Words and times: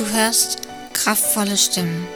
Du 0.00 0.08
hörst 0.08 0.56
kraftvolle 0.94 1.58
Stimmen 1.58 2.08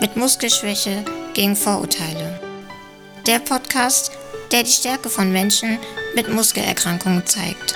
mit 0.00 0.14
Muskelschwäche 0.14 1.04
gegen 1.34 1.56
Vorurteile. 1.56 2.40
Der 3.26 3.40
Podcast, 3.40 4.12
der 4.52 4.62
die 4.62 4.70
Stärke 4.70 5.10
von 5.10 5.32
Menschen 5.32 5.80
mit 6.14 6.32
Muskelerkrankungen 6.32 7.26
zeigt. 7.26 7.74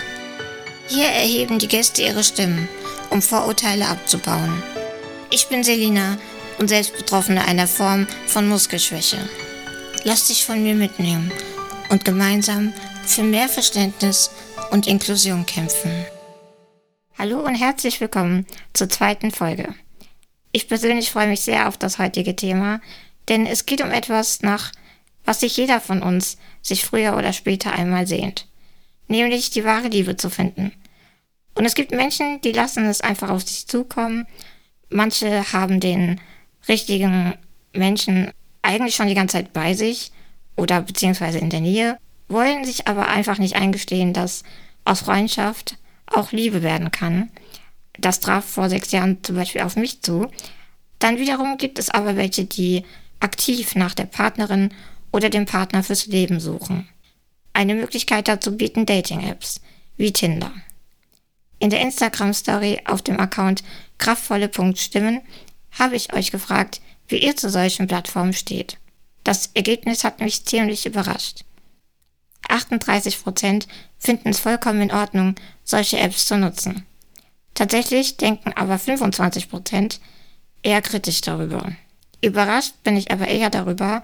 Hier 0.87 1.07
erheben 1.07 1.59
die 1.59 1.67
Gäste 1.67 2.03
ihre 2.03 2.23
Stimmen, 2.23 2.69
um 3.11 3.20
Vorurteile 3.20 3.89
abzubauen. 3.89 4.62
Ich 5.30 5.48
bin 5.48 5.64
Selina 5.64 6.16
und 6.59 6.69
selbst 6.69 6.96
Betroffene 6.96 7.45
einer 7.45 7.66
Form 7.66 8.07
von 8.29 8.48
Muskelschwäche. 8.48 9.19
Lass 10.05 10.29
dich 10.29 10.45
von 10.45 10.62
mir 10.62 10.77
mitnehmen 10.77 11.32
und 11.89 12.05
gemeinsam 12.05 12.73
für 13.05 13.25
mehr 13.25 13.48
Verständnis 13.48 14.30
und 14.71 14.87
Inklusion 14.87 15.45
kämpfen. 15.45 16.07
Hallo 17.17 17.39
und 17.39 17.55
herzlich 17.55 18.01
willkommen 18.01 18.45
zur 18.73 18.88
zweiten 18.88 19.30
Folge. 19.30 19.73
Ich 20.51 20.66
persönlich 20.66 21.12
freue 21.12 21.29
mich 21.29 21.43
sehr 21.43 21.69
auf 21.69 21.79
das 21.79 22.01
heutige 22.01 22.34
Thema, 22.34 22.80
denn 23.29 23.47
es 23.47 23.66
geht 23.66 23.83
um 23.83 23.93
etwas, 23.93 24.43
nach 24.43 24.73
was 25.24 25.38
sich 25.38 25.57
jeder 25.57 25.80
von 25.80 26.02
uns 26.02 26.38
sich 26.61 26.85
früher 26.85 27.16
oder 27.16 27.33
später 27.33 27.73
einmal 27.73 28.09
sehnt, 28.09 28.48
nämlich 29.07 29.51
die 29.51 29.65
wahre 29.65 29.87
Liebe 29.87 30.16
zu 30.16 30.29
finden. 30.29 30.73
Und 31.55 31.65
es 31.65 31.77
gibt 31.77 31.93
Menschen, 31.93 32.41
die 32.41 32.51
lassen 32.51 32.85
es 32.87 33.01
einfach 33.01 33.30
auf 33.30 33.43
sich 33.46 33.69
zukommen. 33.69 34.27
Manche 34.91 35.52
haben 35.52 35.79
den 35.79 36.21
richtigen 36.66 37.35
Menschen 37.73 38.33
eigentlich 38.62 38.96
schon 38.96 39.07
die 39.07 39.15
ganze 39.15 39.37
Zeit 39.37 39.52
bei 39.52 39.74
sich 39.74 40.10
oder 40.57 40.80
beziehungsweise 40.80 41.38
in 41.38 41.51
der 41.51 41.60
Nähe, 41.60 41.96
wollen 42.27 42.65
sich 42.65 42.88
aber 42.88 43.07
einfach 43.07 43.38
nicht 43.38 43.55
eingestehen, 43.55 44.12
dass 44.12 44.43
aus 44.85 45.02
Freundschaft 45.02 45.79
auch 46.07 46.33
Liebe 46.33 46.63
werden 46.63 46.91
kann. 46.91 47.31
Das 47.99 48.21
traf 48.21 48.45
vor 48.45 48.69
sechs 48.69 48.93
Jahren 48.93 49.23
zum 49.23 49.37
Beispiel 49.37 49.63
auf 49.63 49.77
mich 49.77 50.03
zu. 50.03 50.30
Dann 50.99 51.19
wiederum 51.19 51.59
gibt 51.59 51.79
es 51.79 51.91
aber 51.91 52.16
welche, 52.16 52.45
die 52.45 52.85
aktiv 53.21 53.74
nach 53.74 53.95
der 53.95 54.07
Partnerin 54.07 54.73
oder 55.13 55.30
dem 55.30 55.46
Partner 55.46 55.83
fürs 55.83 56.07
Leben 56.07 56.41
suchen. 56.41 56.88
Eine 57.52 57.74
Möglichkeit 57.74 58.27
dazu 58.29 58.57
bieten 58.57 58.85
Dating-Apps 58.85 59.61
wie 59.96 60.13
Tinder. 60.13 60.52
In 61.61 61.71
der 61.71 61.80
Instagram-Story 61.80 62.83
auf 62.85 63.02
dem 63.02 63.21
Account 63.21 63.63
kraftvolle.stimmen 63.99 65.21
habe 65.71 65.97
ich 65.97 66.12
euch 66.12 66.31
gefragt, 66.31 66.81
wie 67.09 67.19
ihr 67.19 67.37
zu 67.37 67.49
solchen 67.49 67.87
Plattformen 67.87 68.33
steht. 68.33 68.78
Das 69.22 69.50
Ergebnis 69.55 70.05
hat 70.05 70.21
mich 70.21 70.44
ziemlich 70.44 70.84
überrascht. 70.84 71.44
38 72.49 73.22
Prozent 73.22 73.66
finden 74.05 74.28
es 74.28 74.41
vollkommen 74.41 74.83
in 74.83 74.93
Ordnung, 74.93 75.34
solche 75.65 75.99
Apps 75.99 76.27
zu 76.27 76.37
nutzen. 76.37 76.84
Tatsächlich 77.55 78.16
denken 78.16 78.53
aber 78.53 78.78
25 78.78 79.49
Prozent 79.49 80.00
eher 80.62 80.83
kritisch 80.83 81.21
darüber. 81.21 81.72
Überrascht 82.21 82.75
bin 82.84 82.97
ich 82.97 83.11
aber 83.11 83.28
eher 83.28 83.50
darüber, 83.50 84.03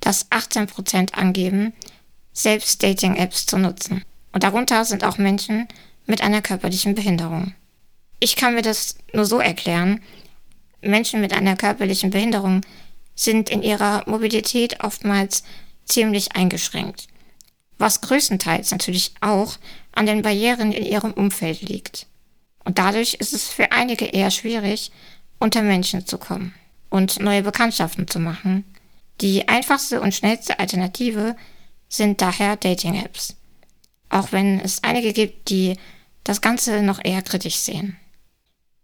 dass 0.00 0.26
18 0.30 0.66
Prozent 0.66 1.14
angeben, 1.14 1.72
selbst 2.32 2.82
Dating-Apps 2.82 3.46
zu 3.46 3.58
nutzen. 3.58 4.04
Und 4.32 4.42
darunter 4.42 4.84
sind 4.84 5.04
auch 5.04 5.18
Menschen 5.18 5.68
mit 6.06 6.22
einer 6.22 6.42
körperlichen 6.42 6.94
Behinderung. 6.94 7.54
Ich 8.18 8.36
kann 8.36 8.54
mir 8.54 8.62
das 8.62 8.96
nur 9.12 9.24
so 9.24 9.38
erklären, 9.38 10.00
Menschen 10.82 11.20
mit 11.20 11.32
einer 11.32 11.56
körperlichen 11.56 12.10
Behinderung 12.10 12.62
sind 13.14 13.50
in 13.50 13.62
ihrer 13.62 14.02
Mobilität 14.06 14.82
oftmals 14.82 15.42
ziemlich 15.84 16.34
eingeschränkt, 16.36 17.08
was 17.80 18.00
größtenteils 18.02 18.70
natürlich 18.70 19.14
auch 19.20 19.56
an 19.92 20.06
den 20.06 20.22
Barrieren 20.22 20.72
in 20.72 20.84
ihrem 20.84 21.12
Umfeld 21.12 21.62
liegt. 21.62 22.06
Und 22.64 22.78
dadurch 22.78 23.14
ist 23.14 23.32
es 23.32 23.48
für 23.48 23.72
einige 23.72 24.04
eher 24.04 24.30
schwierig, 24.30 24.92
unter 25.38 25.62
Menschen 25.62 26.06
zu 26.06 26.18
kommen 26.18 26.54
und 26.90 27.20
neue 27.20 27.42
Bekanntschaften 27.42 28.06
zu 28.06 28.20
machen. 28.20 28.64
Die 29.20 29.48
einfachste 29.48 30.00
und 30.00 30.14
schnellste 30.14 30.58
Alternative 30.58 31.36
sind 31.88 32.20
daher 32.20 32.56
Dating-Apps. 32.56 33.36
Auch 34.10 34.32
wenn 34.32 34.60
es 34.60 34.84
einige 34.84 35.12
gibt, 35.12 35.48
die 35.48 35.76
das 36.24 36.40
Ganze 36.40 36.82
noch 36.82 37.02
eher 37.02 37.22
kritisch 37.22 37.56
sehen. 37.56 37.96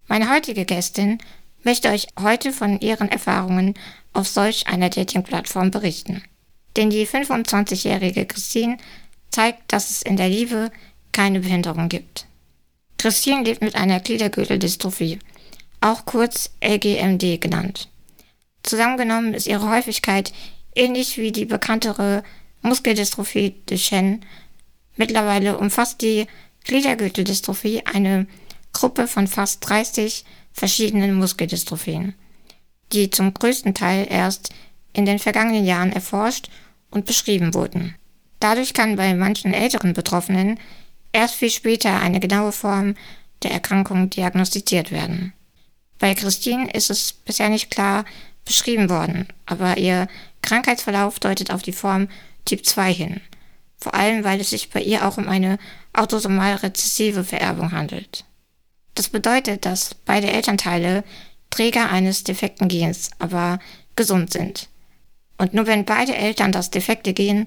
Meine 0.06 0.30
heutige 0.30 0.64
Gästin 0.64 1.18
möchte 1.62 1.90
euch 1.90 2.06
heute 2.20 2.52
von 2.52 2.80
ihren 2.80 3.08
Erfahrungen 3.08 3.74
auf 4.12 4.28
solch 4.28 4.68
einer 4.68 4.88
Dating-Plattform 4.88 5.70
berichten. 5.70 6.22
Denn 6.76 6.90
die 6.90 7.06
25-jährige 7.06 8.26
Christine 8.26 8.76
zeigt, 9.30 9.72
dass 9.72 9.90
es 9.90 10.02
in 10.02 10.16
der 10.16 10.28
Liebe 10.28 10.70
keine 11.12 11.40
Behinderung 11.40 11.88
gibt. 11.88 12.26
Christine 12.98 13.42
lebt 13.42 13.62
mit 13.62 13.74
einer 13.74 14.00
Gliedergürteldystrophie, 14.00 15.18
auch 15.80 16.04
kurz 16.04 16.50
LGMD 16.62 17.40
genannt. 17.40 17.88
Zusammengenommen 18.62 19.34
ist 19.34 19.46
ihre 19.46 19.70
Häufigkeit 19.70 20.32
ähnlich 20.74 21.16
wie 21.18 21.32
die 21.32 21.44
bekanntere 21.44 22.22
Muskeldystrophie 22.62 23.54
Duchenne. 23.66 24.20
Mittlerweile 24.96 25.58
umfasst 25.58 26.02
die 26.02 26.26
Gliedergürteldystrophie 26.64 27.82
eine 27.86 28.26
Gruppe 28.72 29.06
von 29.06 29.26
fast 29.26 29.66
30 29.68 30.24
verschiedenen 30.52 31.14
Muskeldystrophien, 31.14 32.14
die 32.92 33.10
zum 33.10 33.32
größten 33.32 33.74
Teil 33.74 34.06
erst 34.10 34.50
in 34.92 35.06
den 35.06 35.18
vergangenen 35.18 35.64
Jahren 35.64 35.92
erforscht 35.92 36.50
und 36.90 37.06
beschrieben 37.06 37.54
wurden. 37.54 37.94
Dadurch 38.40 38.74
kann 38.74 38.96
bei 38.96 39.14
manchen 39.14 39.54
älteren 39.54 39.92
Betroffenen 39.92 40.58
erst 41.12 41.34
viel 41.34 41.50
später 41.50 42.00
eine 42.00 42.20
genaue 42.20 42.52
Form 42.52 42.94
der 43.42 43.52
Erkrankung 43.52 44.10
diagnostiziert 44.10 44.90
werden. 44.90 45.32
Bei 45.98 46.14
Christine 46.14 46.70
ist 46.70 46.90
es 46.90 47.12
bisher 47.12 47.48
nicht 47.48 47.70
klar 47.70 48.04
beschrieben 48.44 48.88
worden, 48.90 49.26
aber 49.46 49.78
ihr 49.78 50.08
Krankheitsverlauf 50.42 51.18
deutet 51.18 51.50
auf 51.50 51.62
die 51.62 51.72
Form 51.72 52.08
Typ 52.44 52.64
2 52.64 52.92
hin, 52.92 53.20
vor 53.78 53.94
allem 53.94 54.22
weil 54.24 54.40
es 54.40 54.50
sich 54.50 54.70
bei 54.70 54.80
ihr 54.80 55.06
auch 55.06 55.16
um 55.16 55.28
eine 55.28 55.58
autosomal 55.92 56.54
rezessive 56.56 57.24
Vererbung 57.24 57.72
handelt. 57.72 58.24
Das 58.94 59.08
bedeutet, 59.08 59.66
dass 59.66 59.94
beide 59.94 60.30
Elternteile 60.30 61.04
Träger 61.50 61.90
eines 61.90 62.24
defekten 62.24 62.68
Gens, 62.68 63.10
aber 63.18 63.58
gesund 63.96 64.32
sind. 64.32 64.68
Und 65.38 65.54
nur 65.54 65.66
wenn 65.66 65.84
beide 65.84 66.14
Eltern 66.14 66.52
das 66.52 66.70
defekte 66.70 67.12
Gen 67.12 67.46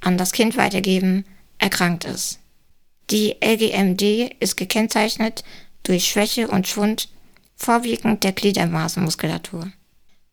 an 0.00 0.18
das 0.18 0.32
Kind 0.32 0.56
weitergeben, 0.56 1.24
erkrankt 1.58 2.04
es. 2.04 2.38
Die 3.10 3.36
LGMD 3.42 4.34
ist 4.40 4.56
gekennzeichnet 4.56 5.44
durch 5.82 6.06
Schwäche 6.06 6.48
und 6.48 6.68
Schwund 6.68 7.08
vorwiegend 7.56 8.24
der 8.24 8.32
Gliedermaßenmuskulatur. 8.32 9.72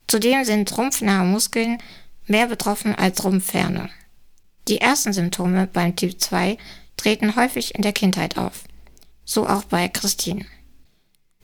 Zudem 0.07 0.43
sind 0.43 0.75
rumpfnahe 0.77 1.25
Muskeln 1.25 1.77
mehr 2.25 2.47
betroffen 2.47 2.95
als 2.95 3.23
rumpfferne. 3.23 3.89
Die 4.67 4.81
ersten 4.81 5.13
Symptome 5.13 5.67
beim 5.71 5.95
Typ 5.95 6.19
2 6.19 6.57
treten 6.97 7.35
häufig 7.35 7.75
in 7.75 7.81
der 7.81 7.93
Kindheit 7.93 8.37
auf 8.37 8.63
so 9.29 9.47
auch 9.47 9.63
bei 9.65 9.87
Christine. 9.87 10.43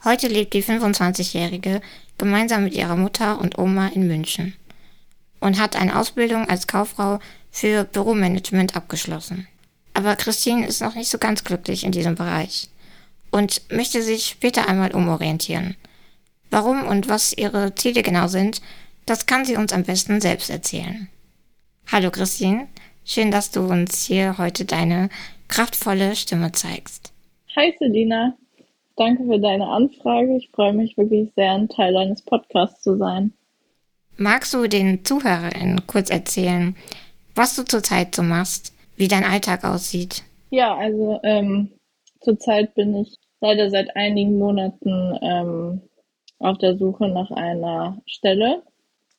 Heute 0.03 0.27
lebt 0.27 0.55
die 0.55 0.63
25-Jährige 0.63 1.81
gemeinsam 2.17 2.63
mit 2.63 2.73
ihrer 2.73 2.95
Mutter 2.95 3.39
und 3.39 3.59
Oma 3.59 3.89
in 3.89 4.07
München 4.07 4.55
und 5.39 5.59
hat 5.59 5.75
eine 5.75 5.99
Ausbildung 5.99 6.47
als 6.47 6.67
Kauffrau 6.67 7.19
für 7.51 7.83
Büromanagement 7.83 8.75
abgeschlossen. 8.75 9.47
Aber 9.93 10.15
Christine 10.15 10.67
ist 10.67 10.81
noch 10.81 10.95
nicht 10.95 11.09
so 11.09 11.17
ganz 11.17 11.43
glücklich 11.43 11.83
in 11.83 11.91
diesem 11.91 12.15
Bereich 12.15 12.69
und 13.31 13.61
möchte 13.71 14.01
sich 14.01 14.25
später 14.25 14.67
einmal 14.67 14.93
umorientieren. 14.93 15.75
Warum 16.51 16.85
und 16.85 17.09
was 17.09 17.37
ihre 17.37 17.75
Ziele 17.75 18.01
genau 18.01 18.27
sind, 18.27 18.61
das 19.05 19.25
kann 19.25 19.45
sie 19.45 19.55
uns 19.55 19.73
am 19.73 19.83
besten 19.83 20.21
selbst 20.21 20.49
erzählen. 20.49 21.09
Hallo 21.91 22.11
Christine, 22.11 22.67
schön, 23.03 23.31
dass 23.31 23.51
du 23.51 23.61
uns 23.61 24.05
hier 24.05 24.37
heute 24.37 24.65
deine 24.65 25.09
kraftvolle 25.47 26.15
Stimme 26.15 26.51
zeigst. 26.51 27.13
Hi 27.55 27.73
Selina, 27.79 28.35
danke 28.95 29.23
für 29.25 29.39
deine 29.39 29.67
Anfrage. 29.67 30.35
Ich 30.37 30.49
freue 30.51 30.73
mich 30.73 30.97
wirklich 30.97 31.29
sehr, 31.35 31.51
ein 31.51 31.69
Teil 31.69 31.93
deines 31.93 32.21
Podcasts 32.21 32.81
zu 32.81 32.97
sein. 32.97 33.33
Magst 34.17 34.53
du 34.53 34.67
den 34.67 35.03
ZuhörerInnen 35.03 35.87
kurz 35.87 36.09
erzählen, 36.09 36.75
was 37.35 37.55
du 37.55 37.65
zurzeit 37.65 38.15
so 38.15 38.23
machst, 38.23 38.73
wie 38.95 39.09
dein 39.09 39.25
Alltag 39.25 39.65
aussieht? 39.65 40.23
Ja, 40.51 40.75
also 40.75 41.19
ähm, 41.23 41.71
zurzeit 42.21 42.73
bin 42.75 42.95
ich 42.95 43.17
leider 43.41 43.69
seit 43.69 43.95
einigen 43.95 44.37
Monaten 44.37 45.19
ähm, 45.21 45.81
auf 46.39 46.57
der 46.59 46.77
Suche 46.77 47.09
nach 47.09 47.29
einer 47.31 48.01
Stelle. 48.05 48.63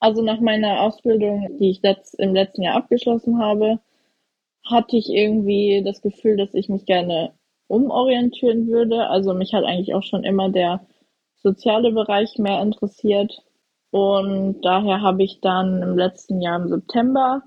Also 0.00 0.22
nach 0.22 0.40
meiner 0.40 0.80
Ausbildung, 0.80 1.58
die 1.58 1.70
ich 1.70 1.82
letzt, 1.82 2.18
im 2.18 2.34
letzten 2.34 2.62
Jahr 2.62 2.76
abgeschlossen 2.76 3.38
habe, 3.38 3.80
hatte 4.64 4.96
ich 4.96 5.10
irgendwie 5.10 5.82
das 5.84 6.00
Gefühl, 6.00 6.36
dass 6.36 6.54
ich 6.54 6.68
mich 6.68 6.86
gerne 6.86 7.32
umorientieren 7.68 8.66
würde. 8.66 9.08
Also 9.08 9.34
mich 9.34 9.52
hat 9.52 9.64
eigentlich 9.64 9.94
auch 9.94 10.02
schon 10.02 10.24
immer 10.24 10.50
der 10.50 10.86
soziale 11.36 11.92
Bereich 11.92 12.38
mehr 12.38 12.60
interessiert. 12.62 13.42
Und 13.90 14.60
daher 14.62 15.00
habe 15.00 15.22
ich 15.22 15.40
dann 15.40 15.82
im 15.82 15.96
letzten 15.96 16.40
Jahr 16.40 16.60
im 16.60 16.68
September 16.68 17.42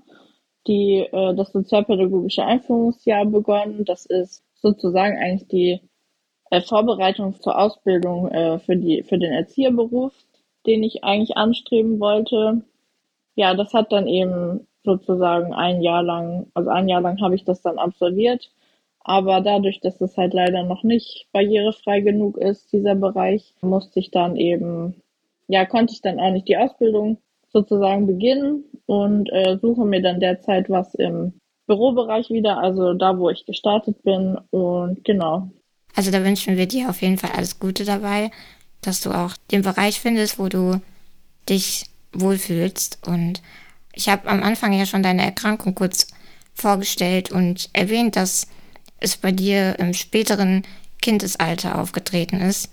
die, 0.66 1.06
äh, 1.12 1.34
das 1.34 1.52
sozialpädagogische 1.52 2.44
Einführungsjahr 2.44 3.26
begonnen. 3.26 3.84
Das 3.84 4.06
ist 4.06 4.44
sozusagen 4.54 5.16
eigentlich 5.18 5.48
die 5.48 5.80
äh, 6.50 6.60
Vorbereitung 6.60 7.40
zur 7.40 7.58
Ausbildung 7.58 8.28
äh, 8.28 8.58
für, 8.58 8.76
die, 8.76 9.02
für 9.02 9.18
den 9.18 9.32
Erzieherberuf, 9.32 10.12
den 10.66 10.82
ich 10.82 11.04
eigentlich 11.04 11.36
anstreben 11.36 12.00
wollte. 12.00 12.62
Ja, 13.36 13.54
das 13.54 13.72
hat 13.72 13.92
dann 13.92 14.06
eben 14.06 14.66
sozusagen 14.84 15.54
ein 15.54 15.82
Jahr 15.82 16.02
lang, 16.02 16.50
also 16.54 16.70
ein 16.70 16.88
Jahr 16.88 17.00
lang 17.00 17.20
habe 17.20 17.34
ich 17.34 17.44
das 17.44 17.62
dann 17.62 17.78
absolviert. 17.78 18.50
Aber 19.02 19.40
dadurch, 19.40 19.80
dass 19.80 20.00
es 20.00 20.16
halt 20.16 20.34
leider 20.34 20.62
noch 20.62 20.82
nicht 20.82 21.26
barrierefrei 21.32 22.00
genug 22.00 22.36
ist, 22.36 22.72
dieser 22.72 22.94
Bereich, 22.94 23.54
musste 23.62 23.98
ich 23.98 24.10
dann 24.10 24.36
eben, 24.36 25.02
ja, 25.50 25.64
konnte 25.66 25.92
ich 25.92 26.00
dann 26.00 26.20
auch 26.20 26.32
nicht 26.32 26.48
die 26.48 26.56
Ausbildung 26.56 27.18
sozusagen 27.52 28.06
beginnen 28.06 28.64
und 28.86 29.30
äh, 29.32 29.58
suche 29.60 29.84
mir 29.84 30.00
dann 30.00 30.20
derzeit 30.20 30.70
was 30.70 30.94
im 30.94 31.32
Bürobereich 31.66 32.30
wieder, 32.30 32.58
also 32.58 32.94
da, 32.94 33.18
wo 33.18 33.30
ich 33.30 33.46
gestartet 33.46 34.02
bin. 34.02 34.38
Und 34.50 35.04
genau, 35.04 35.50
also 35.94 36.10
da 36.10 36.24
wünschen 36.24 36.56
wir 36.56 36.66
dir 36.66 36.88
auf 36.88 37.02
jeden 37.02 37.18
Fall 37.18 37.32
alles 37.32 37.58
Gute 37.58 37.84
dabei, 37.84 38.30
dass 38.80 39.00
du 39.00 39.10
auch 39.10 39.36
den 39.50 39.62
Bereich 39.62 40.00
findest, 40.00 40.38
wo 40.38 40.48
du 40.48 40.80
dich 41.48 41.86
wohlfühlst. 42.12 43.06
Und 43.06 43.42
ich 43.92 44.08
habe 44.08 44.28
am 44.28 44.42
Anfang 44.42 44.72
ja 44.72 44.86
schon 44.86 45.02
deine 45.02 45.22
Erkrankung 45.24 45.74
kurz 45.74 46.08
vorgestellt 46.54 47.30
und 47.30 47.70
erwähnt, 47.72 48.16
dass 48.16 48.46
es 48.98 49.16
bei 49.16 49.32
dir 49.32 49.78
im 49.78 49.94
späteren 49.94 50.62
Kindesalter 51.00 51.78
aufgetreten 51.78 52.40
ist. 52.40 52.70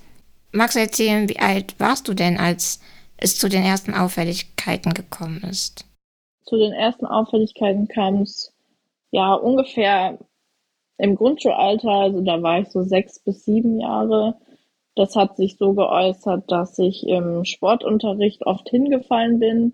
Magst 0.51 0.75
du 0.75 0.79
erzählen, 0.79 1.29
wie 1.29 1.39
alt 1.39 1.79
warst 1.79 2.07
du 2.07 2.13
denn, 2.13 2.37
als 2.37 2.79
es 3.17 3.37
zu 3.37 3.49
den 3.49 3.63
ersten 3.63 3.93
Auffälligkeiten 3.93 4.93
gekommen 4.93 5.41
ist? 5.49 5.85
Zu 6.45 6.57
den 6.57 6.73
ersten 6.73 7.05
Auffälligkeiten 7.05 7.87
kam 7.87 8.21
es 8.21 8.53
ja 9.11 9.33
ungefähr 9.33 10.17
im 10.97 11.15
Grundschulalter, 11.15 11.89
also 11.89 12.21
da 12.21 12.41
war 12.41 12.59
ich 12.61 12.69
so 12.69 12.83
sechs 12.83 13.19
bis 13.19 13.45
sieben 13.45 13.79
Jahre, 13.79 14.35
das 14.95 15.15
hat 15.15 15.37
sich 15.37 15.57
so 15.57 15.73
geäußert, 15.73 16.49
dass 16.51 16.79
ich 16.79 17.05
im 17.07 17.45
Sportunterricht 17.45 18.45
oft 18.45 18.67
hingefallen 18.69 19.39
bin 19.39 19.73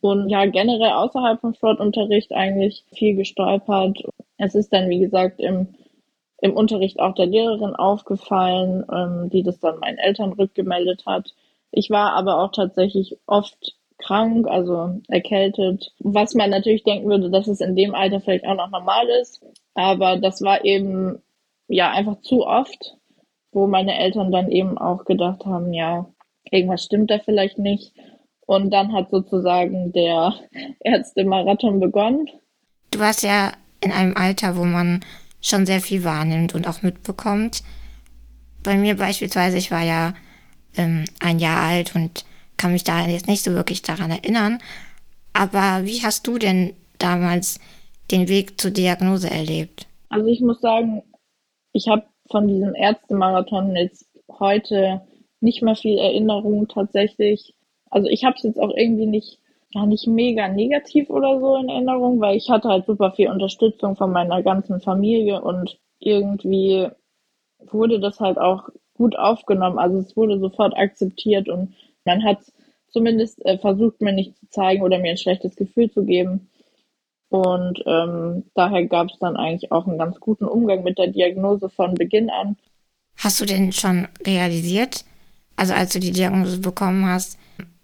und 0.00 0.28
ja 0.28 0.44
generell 0.46 0.92
außerhalb 0.92 1.40
vom 1.40 1.54
Sportunterricht 1.54 2.32
eigentlich 2.32 2.84
viel 2.92 3.16
gestolpert. 3.16 4.02
Es 4.36 4.54
ist 4.54 4.72
dann, 4.72 4.90
wie 4.90 5.00
gesagt, 5.00 5.40
im, 5.40 5.68
im 6.40 6.54
Unterricht 6.54 7.00
auch 7.00 7.14
der 7.14 7.26
Lehrerin 7.26 7.74
aufgefallen, 7.74 8.84
ähm, 8.92 9.30
die 9.30 9.42
das 9.42 9.60
dann 9.60 9.78
meinen 9.78 9.98
Eltern 9.98 10.32
rückgemeldet 10.32 11.04
hat. 11.06 11.34
Ich 11.70 11.90
war 11.90 12.12
aber 12.14 12.42
auch 12.42 12.52
tatsächlich 12.52 13.18
oft 13.26 13.74
krank, 13.98 14.48
also 14.48 15.00
erkältet, 15.08 15.92
was 15.98 16.34
man 16.34 16.50
natürlich 16.50 16.84
denken 16.84 17.08
würde, 17.08 17.30
dass 17.30 17.46
es 17.46 17.60
in 17.60 17.76
dem 17.76 17.94
Alter 17.94 18.20
vielleicht 18.20 18.46
auch 18.46 18.56
noch 18.56 18.70
normal 18.70 19.06
ist. 19.20 19.42
Aber 19.74 20.16
das 20.16 20.42
war 20.42 20.64
eben 20.64 21.22
ja 21.68 21.90
einfach 21.90 22.20
zu 22.22 22.46
oft, 22.46 22.96
wo 23.52 23.66
meine 23.66 23.98
Eltern 23.98 24.32
dann 24.32 24.50
eben 24.50 24.78
auch 24.78 25.04
gedacht 25.04 25.44
haben, 25.44 25.72
ja, 25.72 26.06
irgendwas 26.50 26.84
stimmt 26.84 27.10
da 27.10 27.18
vielleicht 27.18 27.58
nicht. 27.58 27.92
Und 28.46 28.70
dann 28.70 28.92
hat 28.92 29.10
sozusagen 29.10 29.92
der 29.92 30.34
Ärzte-Marathon 30.80 31.78
begonnen. 31.78 32.28
Du 32.90 32.98
warst 32.98 33.22
ja 33.22 33.52
in 33.80 33.92
einem 33.92 34.16
Alter, 34.16 34.56
wo 34.56 34.64
man 34.64 35.04
schon 35.40 35.66
sehr 35.66 35.80
viel 35.80 36.04
wahrnimmt 36.04 36.54
und 36.54 36.66
auch 36.66 36.82
mitbekommt. 36.82 37.62
Bei 38.62 38.76
mir 38.76 38.96
beispielsweise, 38.96 39.56
ich 39.56 39.70
war 39.70 39.82
ja 39.82 40.14
ähm, 40.76 41.04
ein 41.20 41.38
Jahr 41.38 41.62
alt 41.62 41.94
und 41.94 42.24
kann 42.56 42.72
mich 42.72 42.84
da 42.84 43.06
jetzt 43.06 43.26
nicht 43.26 43.42
so 43.42 43.52
wirklich 43.52 43.82
daran 43.82 44.10
erinnern. 44.10 44.58
Aber 45.32 45.84
wie 45.84 46.02
hast 46.02 46.26
du 46.26 46.38
denn 46.38 46.74
damals 46.98 47.58
den 48.10 48.28
Weg 48.28 48.60
zur 48.60 48.70
Diagnose 48.70 49.30
erlebt? 49.30 49.86
Also 50.08 50.26
ich 50.26 50.40
muss 50.40 50.60
sagen, 50.60 51.02
ich 51.72 51.88
habe 51.88 52.04
von 52.30 52.48
diesem 52.48 52.74
Ärztemarathon 52.74 53.74
jetzt 53.76 54.06
heute 54.28 55.00
nicht 55.40 55.62
mehr 55.62 55.76
viel 55.76 55.98
Erinnerung 55.98 56.68
tatsächlich. 56.68 57.54
Also 57.90 58.08
ich 58.08 58.24
habe 58.24 58.36
es 58.36 58.42
jetzt 58.42 58.58
auch 58.58 58.74
irgendwie 58.76 59.06
nicht, 59.06 59.38
ja 59.72 59.86
nicht 59.86 60.06
mega 60.06 60.48
negativ 60.48 61.10
oder 61.10 61.38
so 61.40 61.56
in 61.56 61.68
Erinnerung, 61.68 62.20
weil 62.20 62.36
ich 62.36 62.50
hatte 62.50 62.68
halt 62.68 62.86
super 62.86 63.12
viel 63.12 63.30
Unterstützung 63.30 63.96
von 63.96 64.12
meiner 64.12 64.42
ganzen 64.42 64.80
Familie 64.80 65.40
und 65.40 65.78
irgendwie 66.00 66.88
wurde 67.70 68.00
das 68.00 68.20
halt 68.20 68.38
auch 68.38 68.68
gut 68.94 69.16
aufgenommen. 69.16 69.78
Also 69.78 69.98
es 69.98 70.16
wurde 70.16 70.38
sofort 70.38 70.76
akzeptiert 70.76 71.48
und 71.48 71.74
man 72.04 72.24
hat 72.24 72.38
zumindest 72.88 73.44
äh, 73.44 73.58
versucht, 73.58 74.00
mir 74.00 74.12
nicht 74.12 74.36
zu 74.36 74.48
zeigen 74.50 74.82
oder 74.82 74.98
mir 74.98 75.12
ein 75.12 75.16
schlechtes 75.16 75.54
Gefühl 75.56 75.90
zu 75.90 76.04
geben. 76.04 76.50
Und 77.28 77.80
ähm, 77.86 78.44
daher 78.54 78.86
gab 78.86 79.08
es 79.08 79.18
dann 79.20 79.36
eigentlich 79.36 79.70
auch 79.70 79.86
einen 79.86 79.98
ganz 79.98 80.18
guten 80.18 80.46
Umgang 80.46 80.82
mit 80.82 80.98
der 80.98 81.06
Diagnose 81.06 81.68
von 81.68 81.94
Beginn 81.94 82.28
an. 82.28 82.56
Hast 83.16 83.40
du 83.40 83.44
denn 83.44 83.70
schon 83.70 84.08
realisiert, 84.26 85.04
also 85.54 85.74
als 85.74 85.92
du 85.92 86.00
die 86.00 86.10
Diagnose 86.10 86.58
bekommen 86.58 87.06
hast, 87.06 87.38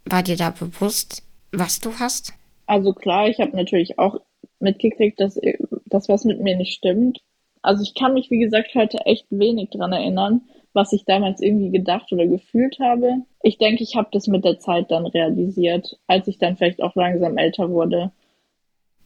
war 0.04 0.24
dir 0.24 0.36
da 0.36 0.50
bewusst, 0.50 1.22
was 1.58 1.80
du 1.80 1.92
hast? 1.98 2.32
Also 2.66 2.92
klar, 2.92 3.28
ich 3.28 3.40
habe 3.40 3.56
natürlich 3.56 3.98
auch 3.98 4.20
mitgekriegt, 4.60 5.20
dass 5.20 5.38
das 5.86 6.08
was 6.08 6.24
mit 6.24 6.40
mir 6.40 6.56
nicht 6.56 6.74
stimmt. 6.74 7.20
Also 7.62 7.82
ich 7.82 7.94
kann 7.94 8.14
mich, 8.14 8.30
wie 8.30 8.38
gesagt, 8.38 8.74
heute 8.74 8.98
echt 9.06 9.26
wenig 9.30 9.70
dran 9.70 9.92
erinnern 9.92 10.42
was 10.76 10.92
ich 10.92 11.04
damals 11.06 11.40
irgendwie 11.40 11.70
gedacht 11.70 12.12
oder 12.12 12.26
gefühlt 12.26 12.78
habe. 12.78 13.22
Ich 13.42 13.58
denke, 13.58 13.82
ich 13.82 13.96
habe 13.96 14.08
das 14.12 14.28
mit 14.28 14.44
der 14.44 14.60
Zeit 14.60 14.90
dann 14.90 15.06
realisiert, 15.06 15.98
als 16.06 16.28
ich 16.28 16.38
dann 16.38 16.56
vielleicht 16.56 16.82
auch 16.82 16.94
langsam 16.94 17.38
älter 17.38 17.70
wurde. 17.70 18.12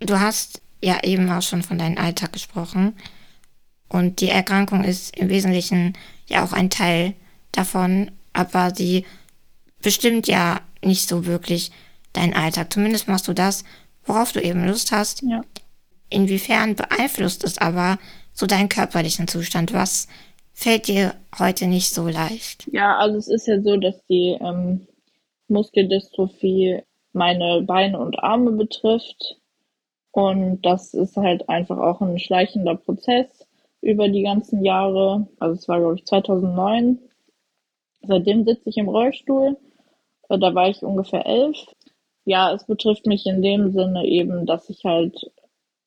Du 0.01 0.19
hast 0.19 0.61
ja 0.83 1.03
eben 1.05 1.31
auch 1.31 1.43
schon 1.43 1.63
von 1.63 1.79
deinem 1.79 1.97
Alltag 1.97 2.33
gesprochen. 2.33 2.95
Und 3.89 4.21
die 4.21 4.29
Erkrankung 4.29 4.85
ist 4.85 5.17
im 5.17 5.29
Wesentlichen 5.29 5.95
ja 6.29 6.45
auch 6.45 6.53
ein 6.53 6.71
Teil 6.71 7.15
davon, 7.53 8.11
aber 8.33 8.75
sie 8.75 9.07
bestimmt 9.81 10.27
ja 10.27 10.61
nicht 10.85 11.09
so 11.09 11.25
wirklich 11.25 11.71
deinen 12.13 12.35
Alltag. 12.35 12.73
Zumindest 12.73 13.09
machst 13.09 13.29
du 13.29 13.33
das, 13.33 13.65
worauf 14.05 14.33
du 14.33 14.41
eben 14.41 14.67
Lust 14.67 14.93
hast. 14.93 15.23
Ja. 15.23 15.43
Inwiefern 16.09 16.75
beeinflusst 16.75 17.45
es 17.45 17.59
aber 17.59 17.99
so 18.33 18.47
deinen 18.47 18.69
körperlichen 18.69 19.29
Zustand? 19.29 19.73
Was 19.73 20.09
fällt 20.53 20.89
dir 20.89 21.15
heute 21.39 21.67
nicht 21.67 21.93
so 21.93 22.09
leicht? 22.09 22.69
Ja, 22.73 22.97
also 22.97 23.19
es 23.19 23.29
ist 23.29 23.47
ja 23.47 23.61
so, 23.61 23.77
dass 23.77 24.05
die 24.07 24.37
ähm, 24.41 24.87
Muskeldystrophie 25.49 26.83
meine 27.13 27.63
Beine 27.63 27.99
und 27.99 28.19
Arme 28.19 28.53
betrifft. 28.53 29.37
Und 30.13 30.63
das 30.63 30.95
ist 30.95 31.17
halt 31.17 31.49
einfach 31.49 31.79
auch 31.79 32.01
ein 32.01 32.19
schleichender 32.19 32.75
Prozess 32.75 33.47
über 33.81 34.09
die 34.09 34.23
ganzen 34.23 34.65
Jahre. 34.65 35.29
Also 35.39 35.55
es 35.55 35.69
war, 35.69 35.79
glaube 35.79 35.97
ich, 35.97 36.05
2009. 36.05 36.99
Seitdem 38.03 38.45
sitze 38.45 38.69
ich 38.71 38.77
im 38.77 38.89
Rollstuhl. 38.89 39.57
Äh, 40.29 40.39
da 40.39 40.55
war 40.55 40.69
ich 40.69 40.83
ungefähr 40.83 41.27
elf. 41.27 41.57
Ja, 42.31 42.53
es 42.55 42.65
betrifft 42.65 43.07
mich 43.07 43.27
in 43.27 43.43
dem 43.43 43.73
Sinne 43.73 44.07
eben, 44.07 44.47
dass 44.47 44.71
ich 44.71 44.85
halt 44.85 45.33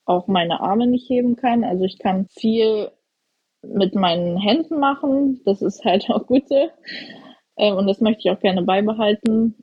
auch 0.03 0.27
meine 0.27 0.59
Arme 0.59 0.88
nicht 0.88 1.09
heben 1.09 1.38
kann. 1.38 1.63
Also 1.63 1.85
ich 1.85 2.00
kann 2.00 2.27
viel 2.27 2.91
mit 3.62 3.95
meinen 3.95 4.35
Händen 4.38 4.77
machen. 4.77 5.39
Das 5.45 5.62
ist 5.62 5.85
halt 5.85 6.09
auch 6.09 6.27
gut 6.27 6.50
so. 6.50 6.67
Äh, 7.55 7.71
und 7.71 7.88
das 7.88 8.01
möchte 8.01 8.27
ich 8.27 8.31
auch 8.35 8.41
gerne 8.41 8.62
beibehalten. 8.62 9.55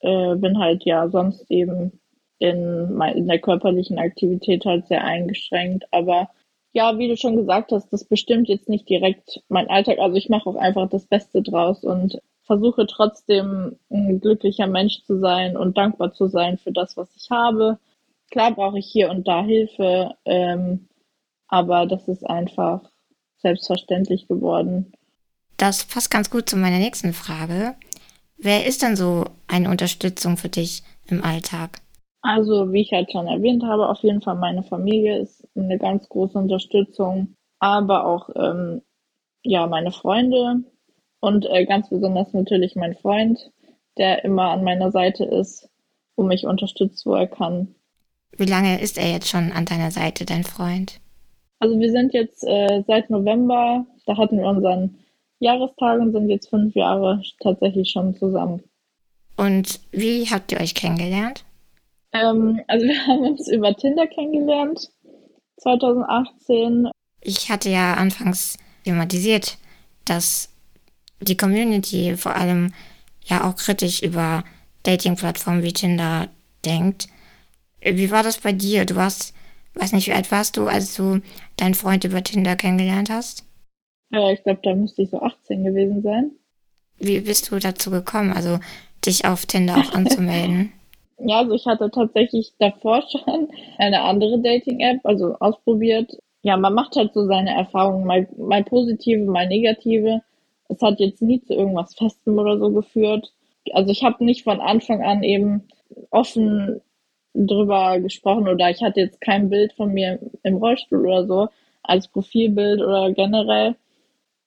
Äh, 0.00 0.36
bin 0.36 0.58
halt 0.58 0.86
ja 0.86 1.10
sonst 1.10 1.50
eben 1.50 2.00
in, 2.38 2.98
in 3.14 3.28
der 3.28 3.38
körperlichen 3.38 3.98
Aktivität 3.98 4.64
halt 4.64 4.86
sehr 4.86 5.04
eingeschränkt. 5.04 5.84
Aber 5.90 6.30
ja, 6.72 6.96
wie 6.96 7.08
du 7.08 7.18
schon 7.18 7.36
gesagt 7.36 7.70
hast, 7.70 7.92
das 7.92 8.06
bestimmt 8.06 8.48
jetzt 8.48 8.70
nicht 8.70 8.88
direkt 8.88 9.42
mein 9.48 9.68
Alltag. 9.68 9.98
Also 9.98 10.16
ich 10.16 10.30
mache 10.30 10.48
auch 10.48 10.56
einfach 10.56 10.88
das 10.88 11.04
Beste 11.04 11.42
draus 11.42 11.84
und 11.84 12.18
versuche 12.44 12.86
trotzdem 12.86 13.76
ein 13.90 14.20
glücklicher 14.20 14.66
Mensch 14.66 15.02
zu 15.04 15.18
sein 15.18 15.56
und 15.56 15.76
dankbar 15.76 16.12
zu 16.12 16.28
sein 16.28 16.58
für 16.58 16.72
das, 16.72 16.96
was 16.96 17.08
ich 17.16 17.30
habe. 17.30 17.78
Klar 18.30 18.52
brauche 18.54 18.78
ich 18.78 18.86
hier 18.86 19.10
und 19.10 19.26
da 19.26 19.42
Hilfe, 19.42 20.14
ähm, 20.24 20.88
aber 21.48 21.86
das 21.86 22.08
ist 22.08 22.24
einfach 22.24 22.82
selbstverständlich 23.38 24.28
geworden. 24.28 24.92
Das 25.56 25.84
passt 25.84 26.10
ganz 26.10 26.30
gut 26.30 26.48
zu 26.48 26.56
meiner 26.56 26.78
nächsten 26.78 27.12
Frage. 27.12 27.74
Wer 28.36 28.66
ist 28.66 28.82
denn 28.82 28.96
so 28.96 29.24
eine 29.46 29.70
Unterstützung 29.70 30.36
für 30.36 30.48
dich 30.48 30.82
im 31.06 31.22
Alltag? 31.22 31.80
Also, 32.22 32.72
wie 32.72 32.80
ich 32.80 32.92
halt 32.92 33.12
schon 33.12 33.26
erwähnt 33.26 33.62
habe, 33.62 33.88
auf 33.88 34.02
jeden 34.02 34.22
Fall 34.22 34.36
meine 34.36 34.62
Familie 34.62 35.18
ist 35.18 35.46
eine 35.54 35.78
ganz 35.78 36.08
große 36.08 36.38
Unterstützung, 36.38 37.36
aber 37.58 38.06
auch 38.06 38.30
ähm, 38.34 38.82
ja 39.42 39.66
meine 39.66 39.92
Freunde 39.92 40.64
und 41.24 41.46
äh, 41.46 41.64
ganz 41.64 41.88
besonders 41.88 42.32
natürlich 42.34 42.76
mein 42.76 42.94
Freund, 42.94 43.50
der 43.96 44.24
immer 44.24 44.50
an 44.50 44.62
meiner 44.62 44.90
Seite 44.92 45.24
ist 45.24 45.70
und 46.16 46.28
mich 46.28 46.46
unterstützt, 46.46 47.06
wo 47.06 47.14
er 47.14 47.26
kann. 47.26 47.74
Wie 48.36 48.44
lange 48.44 48.80
ist 48.80 48.98
er 48.98 49.10
jetzt 49.10 49.28
schon 49.28 49.50
an 49.52 49.64
deiner 49.64 49.90
Seite, 49.90 50.26
dein 50.26 50.44
Freund? 50.44 51.00
Also 51.60 51.78
wir 51.78 51.90
sind 51.90 52.12
jetzt 52.12 52.44
äh, 52.44 52.82
seit 52.86 53.08
November, 53.08 53.86
da 54.04 54.18
hatten 54.18 54.38
wir 54.38 54.46
unseren 54.46 54.98
Jahrestag 55.38 55.98
und 56.00 56.12
sind 56.12 56.28
jetzt 56.28 56.50
fünf 56.50 56.74
Jahre 56.74 57.22
tatsächlich 57.40 57.90
schon 57.90 58.14
zusammen. 58.14 58.62
Und 59.36 59.80
wie 59.92 60.26
habt 60.26 60.52
ihr 60.52 60.60
euch 60.60 60.74
kennengelernt? 60.74 61.44
Ähm, 62.12 62.60
also 62.68 62.86
wir 62.86 62.98
haben 63.06 63.30
uns 63.30 63.48
über 63.48 63.74
Tinder 63.74 64.06
kennengelernt, 64.08 64.90
2018. 65.56 66.90
Ich 67.22 67.50
hatte 67.50 67.70
ja 67.70 67.94
anfangs 67.94 68.58
thematisiert, 68.84 69.56
dass 70.04 70.53
die 71.24 71.36
Community 71.36 72.16
vor 72.16 72.36
allem 72.36 72.72
ja 73.24 73.48
auch 73.48 73.56
kritisch 73.56 74.02
über 74.02 74.44
Dating-Plattformen 74.82 75.62
wie 75.62 75.72
Tinder 75.72 76.28
denkt. 76.64 77.08
Wie 77.80 78.10
war 78.10 78.22
das 78.22 78.38
bei 78.38 78.52
dir? 78.52 78.84
Du 78.84 78.96
warst, 78.96 79.34
weiß 79.74 79.92
nicht, 79.92 80.06
wie 80.06 80.12
alt 80.12 80.30
warst 80.30 80.56
du, 80.56 80.66
als 80.66 80.94
du 80.94 81.20
deinen 81.56 81.74
Freund 81.74 82.04
über 82.04 82.22
Tinder 82.22 82.56
kennengelernt 82.56 83.10
hast? 83.10 83.44
Ja, 84.10 84.30
ich 84.30 84.42
glaube, 84.42 84.60
da 84.62 84.74
müsste 84.74 85.02
ich 85.02 85.10
so 85.10 85.20
18 85.20 85.64
gewesen 85.64 86.02
sein. 86.02 86.30
Wie 86.98 87.20
bist 87.20 87.50
du 87.50 87.58
dazu 87.58 87.90
gekommen, 87.90 88.32
also 88.32 88.60
dich 89.04 89.24
auf 89.24 89.46
Tinder 89.46 89.78
auch 89.78 89.92
anzumelden? 89.94 90.72
ja, 91.18 91.38
also 91.38 91.52
ich 91.52 91.66
hatte 91.66 91.90
tatsächlich 91.90 92.52
davor 92.58 93.02
schon 93.10 93.48
eine 93.78 94.02
andere 94.02 94.38
Dating-App, 94.40 95.00
also 95.04 95.36
ausprobiert. 95.38 96.16
Ja, 96.42 96.56
man 96.56 96.74
macht 96.74 96.96
halt 96.96 97.14
so 97.14 97.26
seine 97.26 97.54
Erfahrungen, 97.54 98.06
mal, 98.06 98.28
mal 98.36 98.64
positive, 98.64 99.24
mal 99.24 99.48
negative. 99.48 100.22
Es 100.68 100.80
hat 100.82 101.00
jetzt 101.00 101.22
nie 101.22 101.42
zu 101.42 101.54
irgendwas 101.54 101.94
Festem 101.94 102.38
oder 102.38 102.58
so 102.58 102.70
geführt. 102.70 103.32
Also 103.72 103.90
ich 103.90 104.02
habe 104.02 104.24
nicht 104.24 104.44
von 104.44 104.60
Anfang 104.60 105.02
an 105.02 105.22
eben 105.22 105.68
offen 106.10 106.80
drüber 107.34 107.98
gesprochen 108.00 108.48
oder 108.48 108.70
ich 108.70 108.82
hatte 108.82 109.00
jetzt 109.00 109.20
kein 109.20 109.50
Bild 109.50 109.72
von 109.72 109.92
mir 109.92 110.18
im 110.42 110.56
Rollstuhl 110.56 111.06
oder 111.06 111.26
so 111.26 111.48
als 111.82 112.08
Profilbild 112.08 112.80
oder 112.80 113.12
generell. 113.12 113.76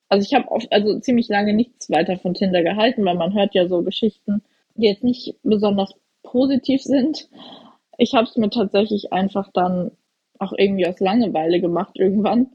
Also 0.09 0.25
ich 0.25 0.33
habe 0.33 0.49
oft, 0.49 0.71
also 0.71 0.99
ziemlich 0.99 1.27
lange 1.27 1.53
nichts 1.53 1.89
weiter 1.89 2.17
von 2.17 2.33
Tinder 2.33 2.63
gehalten, 2.63 3.03
weil 3.05 3.15
man 3.15 3.33
hört 3.33 3.53
ja 3.53 3.67
so 3.67 3.81
Geschichten, 3.83 4.41
die 4.75 4.87
jetzt 4.87 5.03
nicht 5.03 5.35
besonders 5.43 5.93
positiv 6.23 6.81
sind. 6.81 7.29
Ich 7.97 8.13
habe 8.13 8.25
es 8.25 8.37
mir 8.37 8.49
tatsächlich 8.49 9.11
einfach 9.11 9.49
dann 9.53 9.91
auch 10.39 10.53
irgendwie 10.55 10.87
aus 10.87 10.99
Langeweile 10.99 11.59
gemacht 11.59 11.95
irgendwann. 11.95 12.51